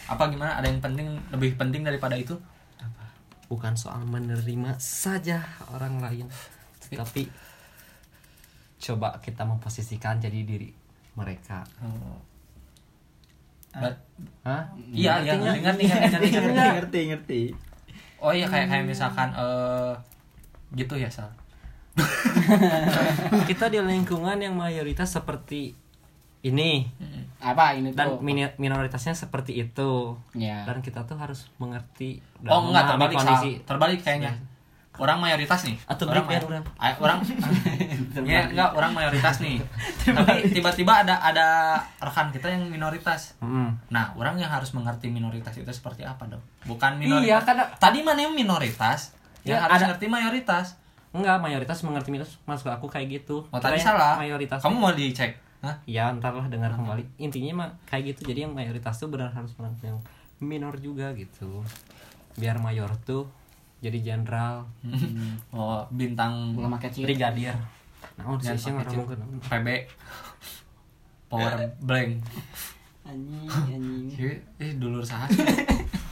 Apa 0.08 0.22
gimana? 0.26 0.56
Ada 0.56 0.66
yang 0.66 0.80
penting 0.80 1.06
lebih 1.28 1.50
penting 1.54 1.84
daripada 1.84 2.16
itu 2.16 2.32
bukan 3.46 3.74
soal 3.74 4.02
menerima 4.04 4.76
saja 4.76 5.44
orang 5.70 6.00
lain 6.00 6.26
tapi 6.90 7.28
coba 8.78 9.16
kita 9.18 9.42
memposisikan 9.42 10.18
jadi 10.18 10.40
diri 10.42 10.70
mereka 11.14 11.64
Hah? 13.74 14.62
iya 14.88 15.18
iya 15.18 15.34
Artinya- 15.34 15.58
ngerti 15.58 15.82
ngerti 15.82 15.84
ngerti 15.84 16.06
ngerti, 16.14 16.28
ngerti. 16.30 16.70
ngerti 16.78 17.00
ngerti 17.10 17.42
oh 18.22 18.30
iya 18.30 18.46
kayak 18.46 18.70
kayak 18.70 18.84
misalkan 18.86 19.28
eh 19.34 19.92
gitu 20.74 20.94
ya 20.94 21.10
sal 21.10 21.30
kita 23.50 23.70
di 23.70 23.78
lingkungan 23.78 24.38
yang 24.38 24.54
mayoritas 24.54 25.10
seperti 25.10 25.74
ini 26.44 26.84
apa 27.40 27.72
ini 27.72 27.90
dan 27.90 28.06
tuh 28.06 28.20
mini- 28.20 28.56
minoritasnya 28.56 29.12
seperti 29.12 29.58
itu 29.58 30.16
ya 30.32 30.64
dan 30.64 30.80
kita 30.80 31.02
tuh 31.02 31.16
harus 31.16 31.48
mengerti 31.56 32.20
dan 32.38 32.50
oh 32.50 32.60
enggak 32.66 32.84
terbalik 32.86 33.14
Sal. 33.14 33.20
kondisi 33.26 33.50
terbalik 33.62 34.00
kayaknya 34.00 34.32
orang 34.94 35.18
mayoritas 35.18 35.60
nih 35.62 35.74
Atau 35.84 36.06
orang 36.06 36.22
may- 36.24 36.38
ya, 36.38 36.62
Ay- 36.78 36.94
orang 36.96 37.18
ya 38.24 38.40
enggak 38.46 38.70
orang 38.72 38.92
mayoritas 38.92 39.40
nih 39.40 39.58
tapi 40.06 40.52
tiba-tiba 40.52 41.02
ada 41.02 41.18
ada 41.18 41.46
rekan 41.98 42.30
kita 42.30 42.46
yang 42.46 42.64
minoritas 42.66 43.34
Mm-mm. 43.40 43.74
Nah, 43.88 44.14
orang 44.14 44.36
yang 44.36 44.48
harus 44.48 44.70
mengerti 44.70 45.08
minoritas 45.08 45.50
itu 45.52 45.66
seperti 45.68 46.02
apa 46.02 46.26
dong? 46.26 46.42
Bukan 46.64 46.96
minoritas. 46.96 47.24
Iya, 47.24 47.36
karena- 47.40 47.70
tadi 47.74 48.00
mana 48.00 48.20
yang 48.20 48.32
minoritas? 48.32 49.14
Yang 49.42 49.50
Ya, 49.50 49.62
harus 49.62 49.76
ada- 49.76 49.88
ngerti 49.90 50.06
mayoritas. 50.08 50.66
enggak 51.10 51.38
mayoritas 51.38 51.78
mengerti 51.80 52.10
minoritas 52.10 52.38
maksud 52.42 52.66
aku 52.68 52.86
kayak 52.86 53.06
gitu 53.12 53.46
Oh, 53.46 53.58
tadi 53.58 53.78
salah. 53.78 54.14
mayoritas 54.16 54.58
Kamu 54.58 54.74
mau 54.76 54.90
dicek? 54.90 55.38
Hah? 55.64 55.76
ya 55.88 56.12
ntar 56.20 56.36
lah 56.36 56.46
dengar 56.52 56.76
kembali. 56.76 57.04
Intinya 57.16 57.64
mah 57.64 57.70
kayak 57.88 58.12
gitu. 58.12 58.28
Jadi 58.28 58.44
yang 58.44 58.52
mayoritas 58.52 59.00
tuh 59.00 59.08
benar 59.08 59.32
harus 59.32 59.56
mengerti 59.56 59.88
yang 59.88 60.00
minor 60.44 60.76
juga 60.76 61.16
gitu. 61.16 61.64
Biar 62.36 62.60
mayor 62.60 62.92
tuh 63.08 63.24
jadi 63.80 64.00
jenderal. 64.00 64.68
Oh, 65.56 65.88
bintang 65.88 66.52
belum 66.52 66.76
kecil. 66.76 67.08
brigadir. 67.08 67.56
Nah 68.20 68.28
oh 68.28 68.36
sih 68.36 68.52
pakai 68.54 68.94
ngomong 68.94 69.08
ke 69.08 69.16
PB. 69.48 69.68
Power 71.32 71.52
blank. 71.80 72.20
anjing 73.04 73.48
anjing. 73.48 74.40
Eh 74.60 74.72
dulur 74.76 75.04
sah 75.04 75.28
sih. 75.28 75.40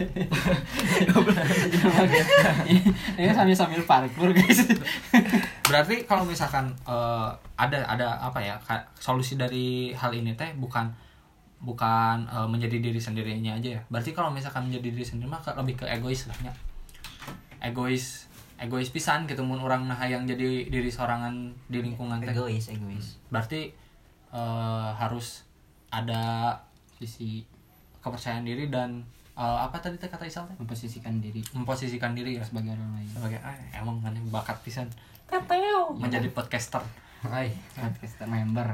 ini 3.20 3.32
sambil 3.32 3.56
sambil 3.56 3.82
parkur 3.84 4.32
guys 4.32 4.64
Berarti 5.70 6.02
kalau 6.02 6.26
misalkan 6.26 6.66
eh, 6.82 7.28
ada 7.54 7.78
ada 7.86 8.18
apa 8.18 8.42
ya? 8.42 8.58
Solusi 8.98 9.38
dari 9.38 9.94
hal 9.94 10.10
ini 10.10 10.34
teh 10.34 10.50
bukan 10.58 10.90
bukan 11.62 12.26
eh, 12.26 12.48
menjadi 12.50 12.82
diri 12.82 12.98
sendirinya 12.98 13.54
aja 13.54 13.78
ya. 13.78 13.80
Berarti 13.86 14.10
kalau 14.10 14.34
misalkan 14.34 14.66
menjadi 14.66 14.90
diri 14.90 15.06
sendiri 15.06 15.30
mah 15.30 15.38
lebih 15.62 15.78
ke 15.78 15.86
egois 15.86 16.26
lah 16.26 16.34
nya. 16.42 16.52
Egois 17.62 18.26
egois 18.60 18.92
pisan 18.92 19.24
gitu 19.24 19.40
mun 19.40 19.62
orang 19.62 19.88
nah 19.88 19.96
yang 20.04 20.28
jadi 20.28 20.68
diri 20.68 20.92
sorangan 20.92 21.32
di 21.70 21.80
lingkungan 21.80 22.20
teh. 22.20 22.34
egois 22.34 22.68
egois 22.68 23.22
Berarti 23.30 23.70
eh, 24.34 24.90
harus 24.98 25.46
ada 25.94 26.58
sisi 26.98 27.46
kepercayaan 28.02 28.42
diri 28.42 28.66
dan 28.68 29.06
eh, 29.40 29.58
apa 29.64 29.76
tadi 29.80 29.96
teh 29.96 30.06
kata 30.06 30.28
Isal 30.28 30.44
teh? 30.44 30.56
memposisikan 30.60 31.16
diri 31.16 31.40
Memposisikan 31.56 32.12
diri 32.12 32.36
ya 32.36 32.44
sebagai 32.44 32.76
orang 32.76 33.00
lain 33.00 33.08
sebagai 33.08 33.40
ah, 33.40 33.56
emang 33.72 33.96
kan 34.04 34.12
bakat 34.28 34.60
pisan 34.60 34.86
Kateo. 35.24 35.94
menjadi 35.94 36.28
podcaster. 36.28 36.82
Hai. 37.22 37.48
podcaster 37.72 38.26
member 38.26 38.66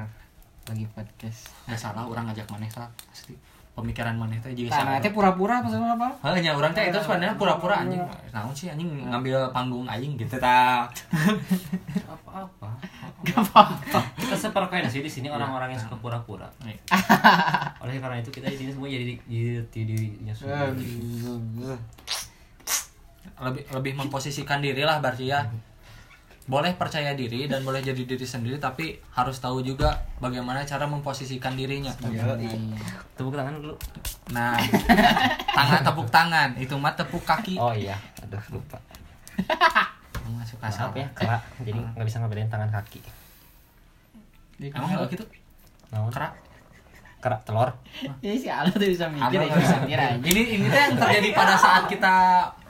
lagi 0.66 0.82
podcast 0.90 1.46
nggak 1.70 1.78
salah 1.78 2.02
orang 2.02 2.26
ngajak 2.26 2.42
maneh 2.50 2.66
salah 2.66 2.90
pasti 3.06 3.38
pemikiran 3.76 4.16
maneh 4.16 4.40
teh 4.40 4.56
juga 4.56 4.72
salah 4.72 4.96
teh 4.96 5.12
pura-pura 5.12 5.60
apa 5.60 5.68
sama 5.68 5.92
apa? 5.92 6.08
Hanya 6.32 6.56
orang 6.56 6.72
teh 6.72 6.88
itu 6.88 6.96
sebenarnya 6.96 7.36
pura-pura 7.36 7.84
anjing. 7.84 8.00
Naon 8.32 8.56
sih 8.56 8.72
anjing 8.72 8.88
ngambil 9.04 9.52
panggung 9.52 9.84
anjing 9.84 10.16
gitu 10.16 10.40
ta. 10.40 10.88
Apa-apa. 12.08 12.72
gak 13.20 13.40
apa-apa. 13.44 14.00
Kita 14.16 14.36
seperfrekuensi 14.36 15.04
di 15.04 15.10
sini 15.12 15.28
orang-orang 15.28 15.76
yang 15.76 15.80
suka 15.84 16.00
pura-pura. 16.00 16.48
Nih. 16.64 16.80
Oleh 17.84 18.00
karena 18.00 18.16
itu 18.16 18.32
kita 18.32 18.48
di 18.48 18.56
sini 18.56 18.72
semua 18.72 18.88
jadi 18.88 19.12
jadi 19.28 19.82
dirinya 19.84 20.32
sendiri. 20.32 20.88
lebih 23.36 23.68
lebih 23.68 23.92
memposisikan 24.00 24.64
diri 24.64 24.80
lah 24.80 24.96
berarti 25.04 25.28
ya 25.28 25.44
boleh 26.46 26.78
percaya 26.78 27.10
diri 27.18 27.50
dan 27.50 27.66
boleh 27.66 27.82
jadi 27.82 27.98
diri 27.98 28.22
sendiri 28.22 28.62
tapi 28.62 29.02
harus 29.18 29.42
tahu 29.42 29.66
juga 29.66 30.06
bagaimana 30.22 30.62
cara 30.62 30.86
memposisikan 30.86 31.58
dirinya 31.58 31.90
Tepuk 33.18 33.34
tangan 33.34 33.58
dulu. 33.58 33.74
nah 34.30 34.54
tangan 35.58 35.80
tepuk 35.82 36.06
tangan 36.06 36.54
itu 36.54 36.74
mah 36.78 36.94
tepuk 36.94 37.26
kaki 37.26 37.58
Oh 37.58 37.74
iya, 37.74 37.98
aduh 38.22 38.38
lupa. 38.54 38.78
Salah 40.70 40.94
ya, 40.94 41.06
kerak. 41.14 41.42
Jadi 41.66 41.78
nggak 41.78 42.06
bisa 42.06 42.16
ngebedain 42.22 42.50
tangan 42.50 42.70
kaki. 42.70 43.00
emang 44.62 44.88
kalau 44.88 45.08
gitu 45.10 45.24
Naon? 45.90 46.10
kerak 46.14 46.32
Kerak 47.16 47.42
telur. 47.42 47.72
ini 48.20 48.36
si 48.36 48.46
Aldo 48.46 48.76
tuh 48.76 48.86
bisa 48.86 49.08
mikir 49.08 49.40
ya 49.40 49.50
bisa 49.50 49.76
mikir 49.82 49.98
aja. 49.98 50.16
Ini 50.20 50.42
ini 50.52 50.66
tuh 50.68 50.78
yang 50.78 50.94
terjadi 50.94 51.28
pada 51.32 51.54
saat 51.56 51.88
kita 51.88 52.14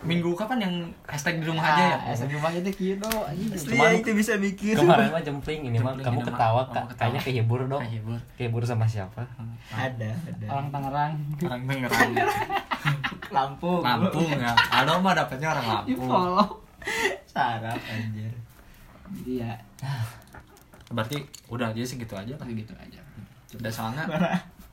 minggu 0.06 0.32
kapan 0.32 0.58
yang 0.62 0.74
hashtag 1.02 1.42
di 1.42 1.50
rumah 1.50 1.66
aja 1.66 1.82
ya? 1.82 1.96
Ah, 1.98 2.14
asa 2.14 2.24
rumah 2.30 2.54
itu 2.54 2.70
gitu 2.70 3.10
anjing. 3.26 3.50
Cuman- 3.52 3.98
itu 3.98 4.10
bisa 4.14 4.32
mikir. 4.38 4.78
Kemarin 4.78 5.10
mah 5.10 5.22
jempling 5.22 5.60
ini 5.66 5.78
mah. 5.82 5.98
Kamu 5.98 6.22
ini 6.22 6.22
mah. 6.22 6.26
ketawa 6.30 6.62
Kamu 6.62 6.72
Kak. 6.72 6.84
ketawa. 6.86 6.96
kayaknya 6.96 7.20
kehibur 7.26 7.60
dong. 7.66 7.82
Kehibur. 7.82 8.18
Kehibur 8.38 8.62
sama 8.62 8.86
siapa? 8.86 9.26
ada 9.74 10.08
ada. 10.14 10.46
Orang 10.46 10.68
Tangerang. 10.70 11.12
Orang 11.42 11.62
Tangerang. 11.66 12.10
Lampung. 13.36 13.82
Lampung 13.82 14.30
ya. 14.30 14.54
Aldo 14.72 15.02
mah 15.02 15.12
dapetnya 15.12 15.48
orang 15.52 15.64
di 15.84 15.92
Lampung 15.92 16.06
follow. 16.06 16.46
Sarap 17.26 17.76
anjir. 17.82 18.30
Jadi 19.10 19.42
ya 19.42 19.52
berarti 20.86 21.18
udah 21.50 21.74
aja 21.74 21.82
segitu 21.82 22.14
aja 22.14 22.30
lah. 22.38 22.46
Gitu 22.46 22.70
aja 22.78 23.00
udah 23.54 23.70
soalnya 23.70 24.02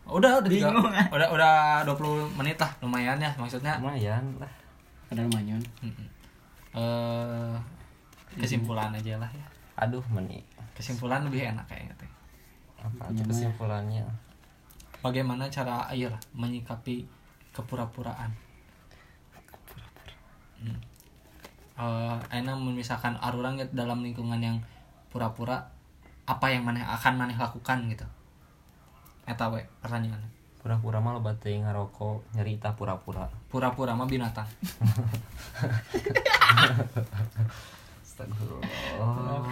udah 0.09 0.41
udah 0.41 0.49
tiga- 0.49 0.73
Bingung, 0.73 0.89
ah. 0.89 1.07
udah 1.13 1.27
udah 1.29 1.53
20 1.85 2.37
menit 2.41 2.57
lah 2.59 2.71
lumayan 2.83 3.17
ya 3.21 3.31
maksudnya. 3.39 3.77
Lumayan 3.79 4.23
lah. 4.41 4.51
Ada 5.13 5.21
lumayan. 5.29 5.61
Mm-mm. 5.79 6.07
eh 6.73 7.55
kesimpulan 8.33 8.89
aja 8.91 9.21
lah 9.21 9.29
ya. 9.29 9.45
Aduh 9.77 10.03
meni. 10.09 10.41
Kesimpulan 10.73 11.21
lebih 11.23 11.53
enak 11.53 11.63
kayaknya 11.69 11.93
teh. 11.95 12.11
Apa 12.81 13.13
tuh 13.13 13.23
kesimpulannya? 13.29 14.03
Bagaimana 15.05 15.47
cara 15.47 15.85
air 15.93 16.11
menyikapi 16.33 17.05
kepura-puraan? 17.53 18.33
Hmm. 20.63 20.79
Eh, 21.73 22.17
enak 22.31 22.55
memisahkan 22.57 23.17
orang 23.21 23.59
gitu 23.59 23.71
dalam 23.75 24.01
lingkungan 24.01 24.39
yang 24.39 24.57
pura-pura 25.13 25.61
apa 26.23 26.47
yang 26.49 26.63
maneh 26.63 26.81
akan 26.81 27.13
maneh 27.19 27.35
lakukan 27.35 27.85
gitu 27.91 28.07
eta 29.23 29.47
we 29.51 29.63
pertanyaan 29.79 30.33
pura-pura 30.63 31.03
mah 31.03 31.19
lo 31.19 31.19
batai 31.19 31.59
ngarokok 31.59 32.39
nyerita 32.39 32.71
pura-pura. 32.79 33.27
Pura-pura 33.51 33.91
mah 33.99 34.07
binatang. 34.07 34.47
Astagfirullah. 37.99 39.43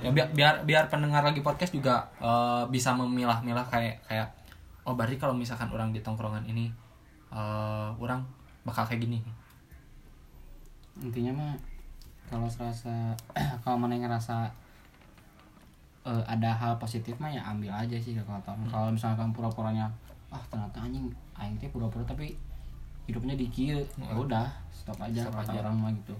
Ya 0.00 0.08
biar 0.08 0.32
biar 0.32 0.64
biar 0.64 0.88
pendengar 0.88 1.20
lagi 1.20 1.44
podcast 1.44 1.76
juga 1.76 2.08
eh, 2.16 2.64
bisa 2.72 2.96
memilah-milah 2.96 3.68
kayak 3.68 4.00
kayak 4.08 4.32
oh 4.88 4.96
berarti 4.96 5.20
kalau 5.20 5.36
misalkan 5.36 5.68
orang 5.68 5.92
di 5.92 6.00
tongkrongan 6.00 6.48
ini 6.48 6.72
eh, 7.28 7.88
orang 8.00 8.24
bakal 8.64 8.88
kayak 8.88 9.04
gini. 9.04 9.20
Intinya 11.04 11.36
mah 11.36 11.52
kalau 12.32 12.48
serasa 12.48 13.12
kalau 13.68 13.76
mana 13.76 14.00
yang 14.00 14.08
ngerasa 14.08 14.48
eh, 16.02 16.24
ada 16.26 16.50
hal 16.50 16.72
positif 16.78 17.14
mah 17.18 17.30
ya 17.30 17.42
ambil 17.44 17.70
aja 17.70 17.94
sih 17.94 18.14
kalau 18.18 18.40
tahu 18.42 18.58
kalau 18.66 18.88
misalkan 18.90 19.30
pura-puranya 19.30 19.86
ah 20.32 20.40
ternyata 20.48 20.82
anjing 20.82 21.06
aing 21.36 21.54
teh 21.60 21.68
pura-pura 21.68 22.02
tapi 22.02 22.34
hidupnya 23.04 23.34
di 23.34 23.46
kieu. 23.50 23.82
Ya 23.98 24.14
udah 24.14 24.46
stop 24.70 24.96
aja 25.02 25.26
Stop 25.26 25.42
kata 25.42 25.58
aja. 25.58 25.60
orang 25.66 25.74
mah 25.78 25.90
gitu. 25.92 26.14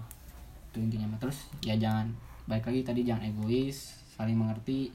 Itu 0.71 0.77
intinya 0.83 1.07
mah. 1.15 1.19
Terus 1.19 1.47
ya 1.63 1.75
jangan 1.79 2.11
baik 2.43 2.67
lagi 2.67 2.81
tadi 2.83 3.01
jangan 3.07 3.23
egois 3.23 3.95
saling 4.13 4.35
mengerti. 4.35 4.91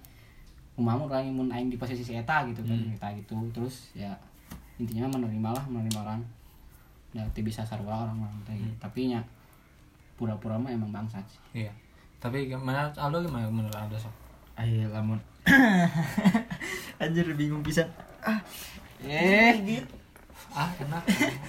Umamu 0.79 1.11
orang 1.11 1.27
yang 1.27 1.35
mun 1.43 1.51
aing 1.51 1.73
di 1.73 1.81
posisi 1.81 2.07
si 2.07 2.15
eta 2.15 2.47
gitu 2.47 2.63
kan 2.63 2.77
Hmm. 2.79 2.93
kita 2.95 3.09
gitu. 3.19 3.35
Terus 3.51 3.91
ya 3.97 4.13
intinya 4.79 5.11
menerima 5.11 5.49
lah 5.51 5.65
menerima 5.67 5.99
orang. 6.05 6.21
Ya 7.17 7.25
bisa 7.35 7.65
sarwa 7.65 8.05
orang 8.05 8.21
orang 8.21 8.37
teh 8.47 8.55
gitu. 8.55 8.71
tapi 8.79 9.09
nya 9.11 9.19
pura-pura 10.15 10.55
mah 10.61 10.71
emang 10.71 10.93
bangsat 10.93 11.25
sih. 11.27 11.65
Iya. 11.65 11.73
Tapi 12.21 12.47
gimana 12.47 12.87
Aldo 12.95 13.25
gimana 13.25 13.49
menurut 13.49 13.75
Aldo 13.75 13.97
sok 13.97 14.13
ayo 14.59 14.91
lamun. 14.91 15.23
Anjir 17.03 17.31
bingung 17.39 17.63
pisan. 17.63 17.87
Ah. 18.27 18.43
Eh. 19.07 19.55
Ah 20.51 20.75
enak. 20.75 21.05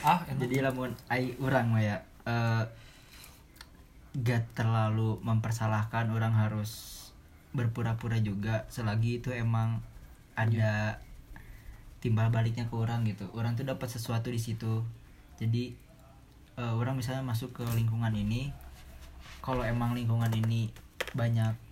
Ah 0.06 0.22
enak. 0.30 0.38
Jadi 0.46 0.62
lamun 0.62 0.94
ai 1.10 1.34
urang 1.42 1.74
mah 1.74 1.82
ya 1.82 1.98
eh, 2.30 2.64
gak 4.22 4.54
terlalu 4.54 5.18
mempersalahkan 5.26 6.14
orang 6.14 6.38
harus 6.38 7.02
berpura-pura 7.50 8.22
juga 8.22 8.70
selagi 8.70 9.26
itu 9.26 9.34
emang 9.34 9.82
ada 10.38 11.02
timbal 11.98 12.30
baliknya 12.30 12.70
ke 12.70 12.76
orang 12.78 13.10
gitu. 13.10 13.26
Orang 13.34 13.58
tuh 13.58 13.66
dapat 13.66 13.90
sesuatu 13.90 14.30
di 14.30 14.38
situ. 14.38 14.86
Jadi 15.42 15.74
eh, 16.62 16.74
orang 16.78 16.94
misalnya 16.94 17.26
masuk 17.26 17.58
ke 17.58 17.66
lingkungan 17.74 18.14
ini 18.14 18.54
kalau 19.42 19.66
emang 19.66 19.98
lingkungan 19.98 20.30
ini 20.30 20.70
banyak 21.18 21.69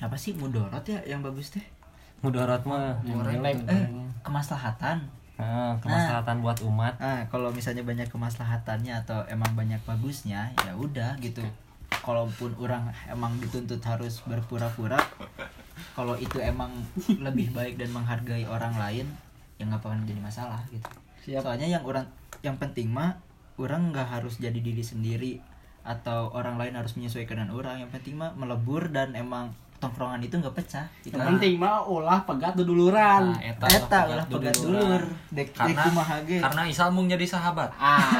apa 0.00 0.16
sih 0.16 0.32
mudorot 0.36 0.82
ya 0.88 1.00
yang 1.04 1.20
bagus 1.20 1.52
teh 1.52 1.64
mudarat 2.20 2.64
mah 2.68 3.00
relate 3.04 3.64
eh 3.68 3.84
kemaslahatan 4.20 5.08
nah, 5.40 5.72
kemaslahatan 5.80 6.44
buat 6.44 6.60
umat 6.68 7.00
Nah, 7.00 7.24
kalau 7.32 7.48
misalnya 7.48 7.80
banyak 7.80 8.12
kemaslahatannya 8.12 8.92
atau 9.04 9.24
emang 9.32 9.56
banyak 9.56 9.80
bagusnya, 9.88 10.52
ya 10.60 10.76
udah 10.76 11.16
gitu. 11.24 11.40
Kalaupun 12.04 12.52
orang 12.60 12.92
emang 13.08 13.40
dituntut 13.40 13.80
harus 13.80 14.20
berpura-pura, 14.28 15.00
kalau 15.96 16.12
itu 16.20 16.36
emang 16.44 16.68
lebih 17.08 17.56
baik 17.56 17.80
dan 17.80 17.88
menghargai 17.96 18.44
orang 18.44 18.76
lain, 18.76 19.08
ya 19.56 19.64
nggak 19.64 19.80
akan 19.80 20.04
jadi 20.04 20.20
masalah 20.20 20.60
gitu. 20.68 20.84
Siap. 21.24 21.40
Soalnya 21.40 21.72
yang 21.72 21.88
orang 21.88 22.04
yang 22.44 22.60
penting 22.60 22.92
mah 22.92 23.16
orang 23.56 23.96
nggak 23.96 24.20
harus 24.20 24.36
jadi 24.36 24.60
diri 24.60 24.84
sendiri 24.84 25.32
atau 25.80 26.28
orang 26.36 26.60
lain 26.60 26.76
harus 26.76 27.00
menyesuaikan 27.00 27.40
dengan 27.40 27.56
orang. 27.56 27.80
Yang 27.80 27.96
penting 27.96 28.20
mah 28.20 28.36
melebur 28.36 28.92
dan 28.92 29.16
emang 29.16 29.56
tongkrongan 29.80 30.20
itu 30.20 30.36
nggak 30.36 30.52
pecah. 30.52 30.84
Gitu. 31.00 31.10
yang 31.10 31.34
penting 31.34 31.56
mah 31.56 31.80
ulah 31.82 32.20
pegat 32.22 32.52
duduluran 32.52 33.32
Nah, 33.32 33.40
eta, 33.42 33.66
Eta 33.66 33.98
ulah 34.06 34.26
pegat 34.28 34.54
dulur, 34.54 35.00
dek 35.30 35.48
dek 35.48 35.48
karena 35.50 35.82
ge. 36.22 36.38
karena 36.38 36.62
Isal 36.64 36.88
mau 36.90 37.02
jadi 37.02 37.26
sahabat 37.26 37.72
ah 37.74 38.04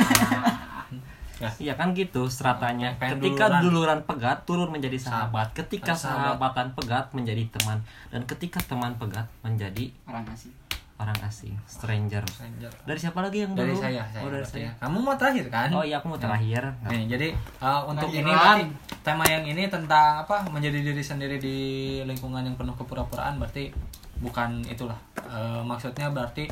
Iya 1.56 1.72
kan 1.72 1.96
gitu 1.96 2.28
stratanya. 2.28 2.92
Pengen 2.94 3.16
Ketika 3.16 3.48
duluran. 3.50 3.64
duluran 3.64 4.00
pegat 4.04 4.44
turun 4.44 4.68
menjadi 4.68 5.00
sahabat. 5.00 5.56
Ketika 5.56 5.96
Sahabat. 5.96 6.36
sahabatan 6.36 6.66
pegat 6.74 7.08
menjadi 7.12 7.48
teman 7.48 7.80
dan 8.08 8.24
ketika 8.24 8.60
teman 8.60 8.92
pegat 8.94 9.24
menjadi 9.40 9.88
orang 10.04 10.28
asing 10.28 10.52
orang 11.00 11.16
asing, 11.24 11.56
stranger. 11.64 12.20
Stranger. 12.28 12.68
Dari 12.84 12.98
siapa 13.00 13.24
lagi 13.24 13.48
yang 13.48 13.56
dari 13.56 13.72
dulu? 13.72 13.80
saya, 13.80 14.04
saya 14.12 14.20
Oh, 14.20 14.28
dari 14.28 14.44
saya. 14.44 14.68
ya. 14.68 14.72
kamu 14.84 14.96
mau 15.00 15.16
terakhir 15.16 15.46
kan 15.48 15.68
Oh 15.72 15.80
iya 15.80 15.96
aku 15.96 16.12
mau 16.12 16.20
terakhir. 16.20 16.60
Nih, 16.92 17.08
jadi 17.08 17.28
uh, 17.64 17.88
untuk 17.88 18.12
ini 18.12 18.28
berarti 18.28 18.68
tema 19.00 19.24
yang 19.24 19.48
ini 19.48 19.64
tentang 19.72 20.28
apa 20.28 20.44
menjadi 20.52 20.84
diri 20.84 21.00
sendiri 21.00 21.40
di 21.40 21.56
lingkungan 22.04 22.44
yang 22.44 22.56
penuh 22.60 22.76
kepura-puraan 22.76 23.40
berarti 23.40 23.72
bukan 24.20 24.60
itulah 24.68 25.00
Uh, 25.30 25.62
maksudnya 25.62 26.10
berarti 26.10 26.50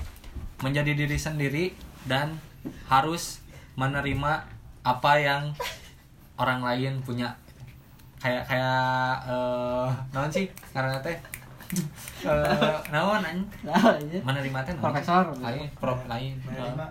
menjadi 0.62 0.94
diri 0.94 1.18
sendiri 1.18 1.74
dan 2.06 2.38
harus 2.87 3.42
menerima 3.74 4.46
apa 4.87 5.12
yang 5.18 5.50
orang 6.38 6.62
lain 6.62 7.02
punya 7.02 7.34
kayak 8.22 8.46
kayak 8.46 9.18
uh, 9.26 9.90
naon 10.14 10.30
sih 10.30 10.46
karena 10.70 11.02
teh 11.02 11.18
naon 12.92 13.20
anjing? 13.20 13.48
Aja. 13.64 14.18
menerima 14.24 14.59
teh? 14.64 14.74
Profesor. 14.81 15.24
lain 15.38 15.68
prof 15.76 16.00
lain 16.09 16.35
Menerima. 16.42 16.85
Uh, 16.85 16.90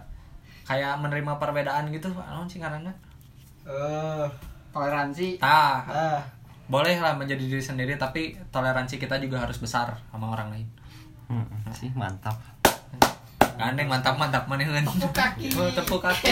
kayak 0.68 1.00
menerima 1.00 1.32
perbedaan 1.40 1.90
gitu 1.90 2.12
naon 2.14 2.46
sih 2.46 2.62
karena 2.62 2.92
Eh, 3.68 4.26
toleransi 4.72 5.44
Tah, 5.44 5.84
ah. 5.84 6.20
boleh 6.72 7.04
lah 7.04 7.20
menjadi 7.20 7.44
diri 7.44 7.60
sendiri 7.60 8.00
tapi 8.00 8.40
toleransi 8.48 8.96
kita 8.96 9.20
juga 9.20 9.44
harus 9.44 9.60
besar 9.60 9.92
sama 10.08 10.32
orang 10.32 10.56
lain. 10.56 10.68
Hmm, 11.28 11.44
sih 11.76 11.92
mantap. 11.92 12.40
Gandeng 13.60 13.92
mantap 13.92 14.16
mantap 14.16 14.48
mana 14.48 14.64
tepuk 14.64 15.12
kaki. 15.12 15.52
tepuk 15.82 16.00
kaki. 16.00 16.32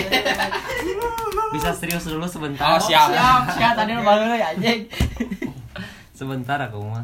Bisa 1.51 1.75
serius 1.75 2.07
dulu 2.07 2.23
sebentar. 2.23 2.77
Oh, 2.77 2.79
siap. 2.79 3.11
siap 3.11 3.43
siap 3.51 3.73
tadi 3.75 3.91
lu 3.91 4.03
baru 4.05 4.31
ya 4.31 4.55
anjing 4.55 4.87
Sebentar 6.15 6.55
aku 6.63 6.79
mah. 6.79 7.03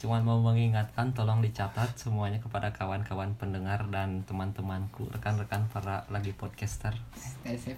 Cuman 0.00 0.24
mau 0.24 0.40
mengingatkan 0.40 1.12
tolong 1.12 1.44
dicatat 1.44 1.92
semuanya 2.00 2.40
kepada 2.40 2.72
kawan-kawan 2.72 3.36
pendengar 3.36 3.84
dan 3.92 4.24
teman-temanku, 4.24 5.12
rekan-rekan 5.12 5.68
para 5.68 6.08
lagi 6.08 6.32
podcaster. 6.32 6.96
Tesip. 7.44 7.76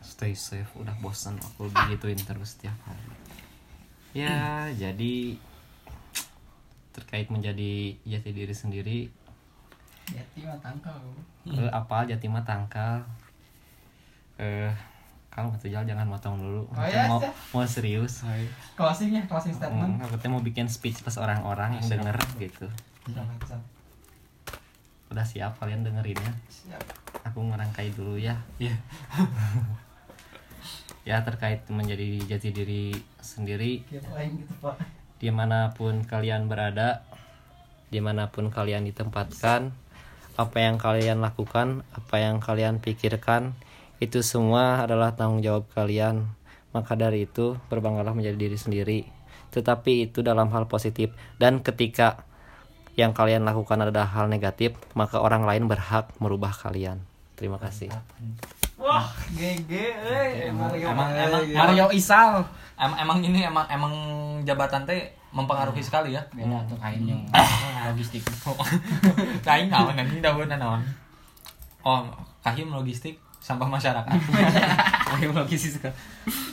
Stay 0.00 0.32
safe, 0.32 0.72
udah 0.80 0.96
bosan 1.04 1.36
aku 1.36 1.68
begituin 1.68 2.16
terus 2.16 2.56
tiap 2.56 2.78
hari. 2.88 3.04
Ya, 4.16 4.72
jadi 4.72 5.36
terkait 6.98 7.30
menjadi 7.30 7.94
jati 8.02 8.30
diri 8.34 8.54
sendiri 8.56 8.98
Jati 10.08 10.40
mah 10.42 10.58
tangkal 10.58 10.98
eh, 11.46 11.70
apa 11.70 12.08
jati 12.08 12.26
mah 12.26 12.42
tangkal 12.42 13.04
eh 14.40 14.72
kalau 15.38 15.54
nggak 15.54 15.70
jalan 15.70 15.86
jangan 15.86 16.06
motong 16.10 16.34
dulu. 16.42 16.62
Oh, 16.74 16.82
iya, 16.82 17.06
mau 17.06 17.22
siap. 17.22 17.34
mau 17.54 17.62
serius. 17.62 18.26
Closing 18.74 19.14
ya 19.14 19.22
closing 19.30 19.54
Hmm, 19.54 20.02
aku 20.02 20.18
teh 20.18 20.26
mau 20.26 20.42
bikin 20.42 20.66
speech 20.66 21.06
pas 21.06 21.14
orang-orang 21.22 21.78
yang 21.78 21.86
Siap. 21.86 22.02
denger 22.02 22.16
gitu. 22.42 22.66
Udah 25.14 25.22
siap 25.22 25.54
kalian 25.62 25.86
dengerinnya? 25.86 26.34
Siap. 26.50 26.82
Aku 27.30 27.46
ngerangkai 27.46 27.94
dulu 27.94 28.18
ya. 28.18 28.34
Iya. 28.58 28.74
ya 31.08 31.22
terkait 31.22 31.62
menjadi 31.70 32.18
jati 32.26 32.50
diri 32.50 32.92
sendiri. 33.22 33.86
Gitu 33.86 34.04
pak. 34.58 34.74
Di 35.22 35.30
mana 35.30 35.70
pun 35.70 36.02
kalian 36.02 36.50
berada 36.50 37.06
di 37.88 38.02
mana 38.02 38.28
pun 38.28 38.50
kalian 38.50 38.84
ditempatkan 38.84 39.72
apa 40.38 40.56
yang 40.60 40.76
kalian 40.76 41.18
lakukan 41.24 41.82
apa 41.96 42.16
yang 42.20 42.38
kalian 42.38 42.78
pikirkan 42.78 43.56
itu 43.98 44.22
semua 44.22 44.86
adalah 44.86 45.14
tanggung 45.18 45.42
jawab 45.42 45.66
kalian. 45.74 46.30
Maka 46.70 46.94
dari 46.94 47.26
itu 47.26 47.58
berbanggalah 47.66 48.14
menjadi 48.14 48.38
diri 48.38 48.58
sendiri. 48.58 49.00
Tetapi 49.50 50.10
itu 50.10 50.22
dalam 50.22 50.52
hal 50.54 50.70
positif. 50.70 51.10
Dan 51.40 51.64
ketika 51.64 52.22
yang 52.98 53.14
kalian 53.14 53.46
lakukan 53.46 53.78
adalah 53.78 54.10
hal 54.10 54.26
negatif 54.26 54.74
maka 54.98 55.22
orang 55.22 55.46
lain 55.46 55.70
berhak 55.70 56.10
merubah 56.18 56.50
kalian. 56.50 56.98
Terima 57.38 57.54
kasih. 57.54 57.90
Wah, 58.74 59.06
GG 59.30 59.70
euy 59.70 60.50
Emang- 60.50 60.70
Mario 60.70 60.86
emang- 60.90 61.10
Mario 61.54 61.86
Isal. 61.94 62.42
Em- 62.78 62.98
emang 62.98 63.18
ini 63.22 63.42
emang 63.42 63.66
emang 63.70 63.94
jabatan 64.42 64.86
teh 64.86 65.14
mempengaruhi 65.34 65.82
sekali 65.82 66.14
ya. 66.14 66.22
beda 66.30 66.62
tuh 66.66 66.78
kainnya 66.78 67.14
logistik. 67.90 68.22
Kain 69.46 69.66
naon 69.70 69.94
anjing 69.94 70.22
daun 70.22 70.46
naon? 70.46 70.82
Oh 71.82 72.06
kahim 72.42 72.70
logistik 72.70 73.18
sampah 73.38 73.66
masyarakat. 73.66 74.18
Ayo 75.14 75.30
logis 75.30 75.78
kan. 75.78 75.92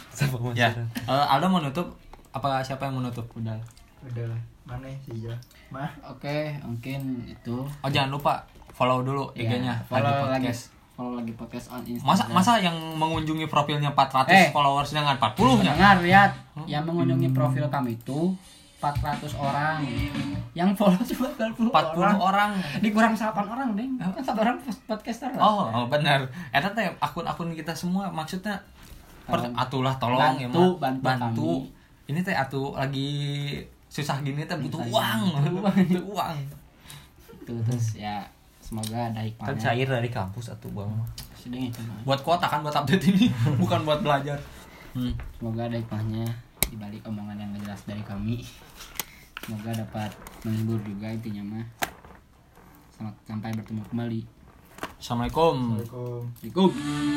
Sama 0.09 0.37
ya. 0.51 0.69
masyarakat. 0.71 0.87
Eh, 1.05 1.25
Aldo 1.29 1.45
mau 1.47 1.59
nutup? 1.59 1.87
Apa 2.31 2.59
siapa 2.59 2.85
yang 2.85 2.95
mau 2.95 3.03
nutup? 3.03 3.25
Udah. 3.33 3.55
Udah 4.01 4.25
lah. 4.25 4.41
Mana 4.65 4.89
sih 4.99 5.13
ya 5.21 5.35
mah? 5.69 5.89
Oke 6.03 6.55
mungkin 6.61 6.99
itu. 7.23 7.57
Oh 7.61 7.89
jangan 7.89 8.09
lupa 8.11 8.41
follow 8.71 9.01
dulu 9.01 9.29
Ya, 9.33 9.45
IG-nya 9.45 9.73
follow 9.85 10.03
lagi 10.03 10.25
lagi 10.25 10.45
podcast. 10.47 10.61
follow 10.91 11.13
lagi 11.15 11.33
podcast 11.33 11.65
on 11.69 11.81
Instagram. 11.83 12.09
Masa 12.09 12.23
masa 12.27 12.51
yang 12.57 12.73
mengunjungi 12.95 13.45
profilnya 13.45 13.91
400 13.91 14.31
Eh. 14.31 14.49
followers 14.49 14.89
dengan 14.89 15.13
40 15.15 15.61
nya 15.61 15.71
dengar 15.71 15.95
lihat. 16.01 16.31
Yang 16.65 16.83
mengunjungi 16.87 17.29
profil 17.29 17.65
kami 17.67 17.93
itu 17.95 18.33
400 18.93 19.33
orang 19.35 19.81
yang 20.53 20.69
follow 20.71 20.99
cuma 21.01 21.27
40, 21.33 21.67
40 21.67 21.73
orang 21.97 22.17
orang 22.17 22.51
dikurang 22.79 23.13
8 23.13 23.33
orang 23.43 23.69
ding 23.73 23.97
kan 23.97 24.21
satu 24.21 24.39
orang 24.39 24.55
podcaster. 24.85 25.31
Oh, 25.35 25.67
oh 25.67 25.85
benar. 25.87 26.23
Eta 26.49 26.69
teh 26.69 26.85
akun-akun 26.97 27.51
kita 27.51 27.73
semua 27.73 28.07
maksudnya 28.07 28.55
per, 29.25 29.41
Tolong. 29.41 29.53
atulah 29.57 29.95
tolong 29.97 30.37
ya 30.37 30.47
Bantu, 30.47 30.77
mah. 30.77 31.01
bantu 31.01 31.51
Ini 32.05 32.21
teh 32.21 32.31
atuh 32.31 32.77
lagi 32.77 33.09
susah 33.89 34.21
gini 34.21 34.45
teh 34.45 34.53
butuh 34.55 34.77
Lagi 34.77 34.93
uang. 34.93 35.21
butuh 35.89 36.05
uang. 36.13 36.37
Tuh, 37.45 37.59
terus 37.65 37.97
ya 37.97 38.21
semoga 38.61 39.09
ada 39.09 39.17
Kan 39.17 39.25
hikmahnya 39.25 39.57
cair 39.57 39.87
dari 39.89 40.09
kampus 40.09 40.53
atau 40.53 40.69
bang. 40.69 40.89
Buat 42.05 42.21
kuota 42.21 42.45
kan 42.45 42.61
buat 42.61 42.73
update 42.73 43.05
ini, 43.09 43.29
bukan 43.61 43.81
buat 43.85 44.01
belajar. 44.01 44.37
Hmm. 44.95 45.11
semoga 45.35 45.67
ada 45.67 45.75
hikmahnya 45.75 46.23
di 46.69 46.75
balik 46.77 47.01
omongan 47.05 47.37
yang 47.37 47.49
gak 47.55 47.63
jelas 47.67 47.81
dari 47.85 48.03
kami. 48.05 48.45
Semoga 49.45 49.71
dapat 49.77 50.11
menghibur 50.41 50.81
juga 50.81 51.13
intinya 51.13 51.43
mah. 51.45 51.67
Selamat 52.95 53.15
sampai 53.27 53.49
bertemu 53.53 53.81
kembali. 53.91 54.21
Assalamualaikum. 54.97 55.55
Assalamualaikum. 55.83 56.21
Assalamualaikum 56.41 57.15